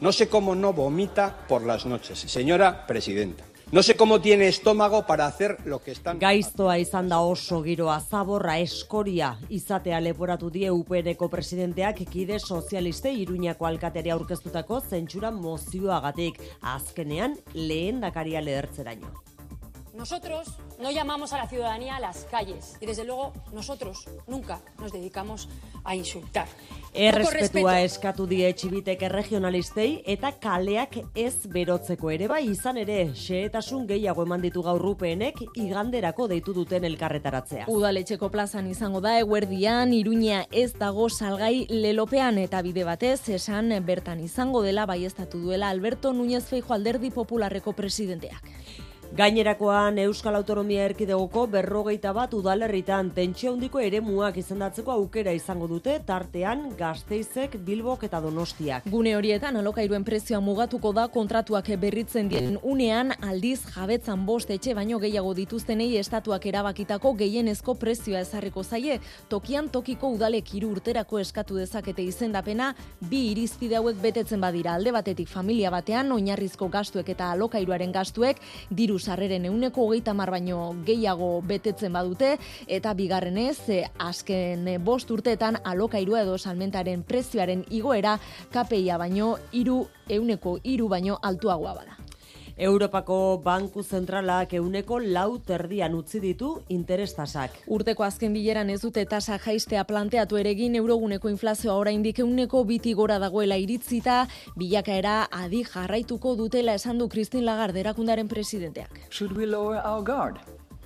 [0.00, 3.49] No sé cómo no vomita por las noches, señora presidenta.
[3.72, 6.18] No sé cómo tiene estómago para hacer lo que están...
[6.18, 13.70] Gaiztoa izan da oso giroa zaborra eskoria izatea leporatu die UPNeko presidenteak kide sozialiste iruñako
[13.70, 19.29] alkateria aurkeztutako zentsura mozioagatik azkenean lehen dakaria ledertzeraino.
[19.94, 24.92] Nosotros no llamamos a la ciudadanía a las calles y desde luego nosotros nunca nos
[24.92, 25.48] dedicamos
[25.84, 26.46] a insultar.
[26.94, 34.24] Errespetua eskatu die txibitek erregionalistei eta kaleak ez berotzeko ere bai izan ere xehetasun gehiago
[34.26, 37.66] eman ditu gaur rupeenek iganderako deitu duten elkarretaratzea.
[37.70, 44.20] Udaletxeko plazan izango da eguerdian, iruña ez dago salgai lelopean eta bide batez esan bertan
[44.20, 48.42] izango dela baiestatu duela Alberto Núñez Feijo alderdi popularreko presidenteak.
[49.10, 56.68] Gainerakoan Euskal Autonomia Erkidegoko berrogeita bat udalerritan tentsio handiko eremuak izendatzeko aukera izango dute tartean
[56.78, 58.86] Gasteizek, Bilbok eta Donostiak.
[58.92, 65.00] Gune horietan alokairuen prezioa mugatuko da kontratuak berritzen dien unean aldiz jabetzan bost etxe baino
[65.02, 69.00] gehiago dituztenei estatuak erabakitako gehienezko prezioa ezarriko zaie.
[69.28, 72.70] Tokian tokiko udalek hiru urterako eskatu dezakete izendapena
[73.10, 78.38] bi irizpide hauek betetzen badira alde batetik familia batean oinarrizko gastuek eta alokairuaren gastuek
[78.70, 82.36] diru sarreren euneko hogeita mar baino gehiago betetzen badute,
[82.68, 83.58] eta bigarrenez,
[83.98, 88.18] azken bost urteetan alokairua edo salmentaren prezioaren igoera
[88.52, 91.99] KPIa baino iru euneko iru baino altuagoa bada.
[92.60, 97.56] Europako Banku Zentralak euneko lau terdian utzi ditu interestasak.
[97.72, 103.18] Urteko azken bileran ez dute tasa jaistea planteatu eregin euroguneko inflazioa oraindik euneko biti gora
[103.18, 104.26] dagoela iritzita,
[104.60, 109.06] bilakaera adi jarraituko dutela esan du Christine Lagarde erakundaren presidenteak.
[109.08, 110.36] Should we lower our guard?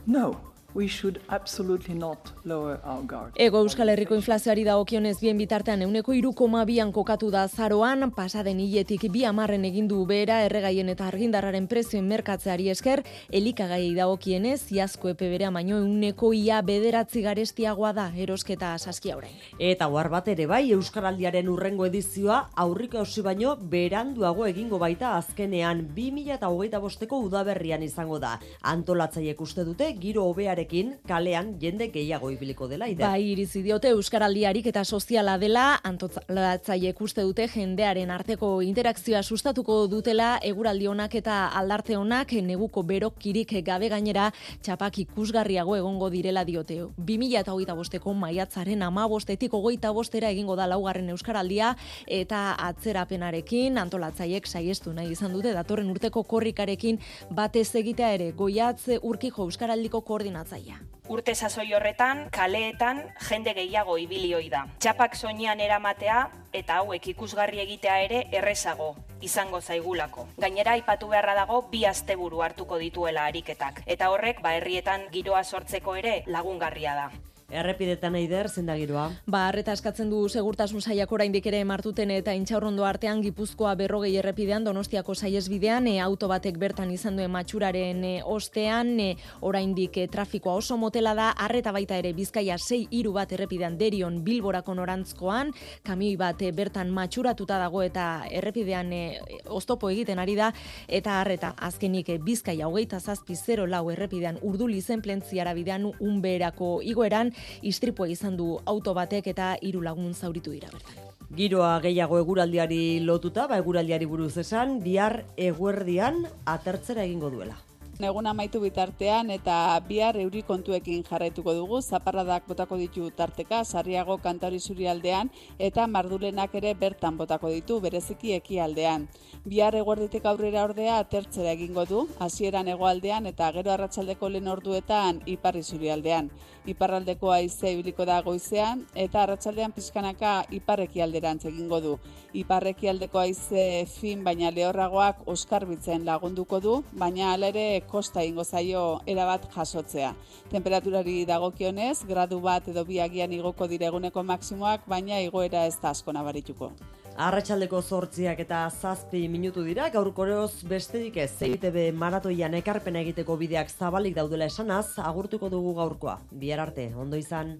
[0.06, 3.32] No we should absolutely not lower our guard.
[3.36, 9.06] Ego Euskal Herriko inflazioari dagokionez bien bitartean euneko irukoma bian kokatu da zaroan, pasaden hiletik
[9.12, 15.52] bi amarren egindu bera erregaien eta argindarraren prezioen merkatzeari esker, elikagai dagokienez, iazko epe berea
[15.54, 19.38] baino euneko ia bederatzi garestiagoa da erosketa saskia orain.
[19.58, 25.86] Eta guar bat ere bai, Euskaraldiaren urrengo edizioa aurriko hausi baino beranduago egingo baita azkenean
[25.94, 28.38] 2000 eta hogeita bosteko udaberrian izango da.
[28.74, 33.02] Antolatzaiek uste dute giro hobeare Euskararekin kalean jende gehiago ibiliko dela ide.
[33.02, 40.38] Bai, irizi diote Euskaraldiarik eta soziala dela, antolatzaile ikuste dute jendearen arteko interakzioa sustatuko dutela
[40.42, 44.30] eguraldi honak eta aldarte honak neguko berokirik gabe gainera
[44.62, 46.80] txapak ikusgarriago egongo direla diote.
[46.98, 51.74] 2025eko maiatzaren 15etik 25era egingo da laugarren Euskaraldia
[52.06, 56.98] eta atzerapenarekin antolatzaiek saiestu nahi izan dute datorren urteko korrikarekin
[57.30, 60.78] batez egitea ere goiatze urkijo Euskaraldiko koordinatza sortzailea.
[61.08, 64.66] Urte sasoi horretan, kaleetan jende gehiago ibilioi da.
[64.78, 70.28] Txapak soinean eramatea eta hauek ikusgarri egitea ere errezago izango zaigulako.
[70.38, 75.96] Gainera aipatu beharra dago bi asteburu hartuko dituela ariketak eta horrek ba herrietan giroa sortzeko
[75.96, 77.10] ere lagungarria da.
[77.54, 79.04] Errepidetan eider, zendagiroa.
[79.30, 84.64] Ba, arreta eskatzen du segurtasun saiak oraindik ere martuten eta intxaurrondo artean Gipuzkoa berrogei errepidean
[84.66, 89.06] Donostiako saiesbidean e, auto batek bertan izan duen matxuraren e, ostean e,
[89.46, 94.18] oraindik e, trafikoa oso motela da arreta baita ere Bizkaia sei hiru bat errepidean derion
[94.26, 95.54] Bilborako norantzkoan
[95.86, 99.02] kamioi bat e, bertan matxuratuta dago eta errepidean e,
[99.46, 100.50] oztopo egiten ari da
[100.88, 106.80] eta arreta azkenik e, Bizkaia hogeita zazpi zero lau errepidean urdu lizen plentziara bidean unberako
[106.82, 107.30] igoeran
[107.62, 111.04] istripua izan du auto batek eta hiru lagun zauritu dira bertan.
[111.34, 117.56] Giroa gehiago eguraldiari lotuta, ba eguraldiari buruz esan, bihar eguerdian atertzera egingo duela.
[118.02, 124.58] Egun amaitu bitartean eta bihar euri kontuekin jarraituko dugu, zaparradak botako ditu tarteka, sarriago kantauri
[124.88, 125.30] aldean
[125.60, 129.06] eta mardulenak ere bertan botako ditu, bereziki ekialdean.
[129.46, 135.62] Bihar eguerditek aurrera ordea atertzera egingo du, hasieran hegoaldean eta gero arratsaldeko lehen orduetan iparri
[135.90, 136.30] aldean.
[136.66, 141.98] Iparraldeko haize ibiliko da goizean eta arratsaldean pizkanaka iparreki alderantz egingo du.
[142.32, 149.00] Iparreki aldeko haize fin baina lehorragoak oskarbitzen lagunduko du, baina hala ere kosta ingo zaio
[149.06, 150.14] erabat jasotzea.
[150.50, 156.72] Temperaturari dagokionez, gradu bat edo biagian igoko direguneko maksimoak, baina igoera ez da asko nabarituko.
[157.14, 163.70] Arratxaldeko zortziak eta zazpi minutu dira, gaur koreoz besterik ez, EITB maratoian ekarpen egiteko bideak
[163.70, 166.18] zabalik daudela esanaz, agurtuko dugu gaurkoa.
[166.32, 167.54] Bihar arte, ondo izan.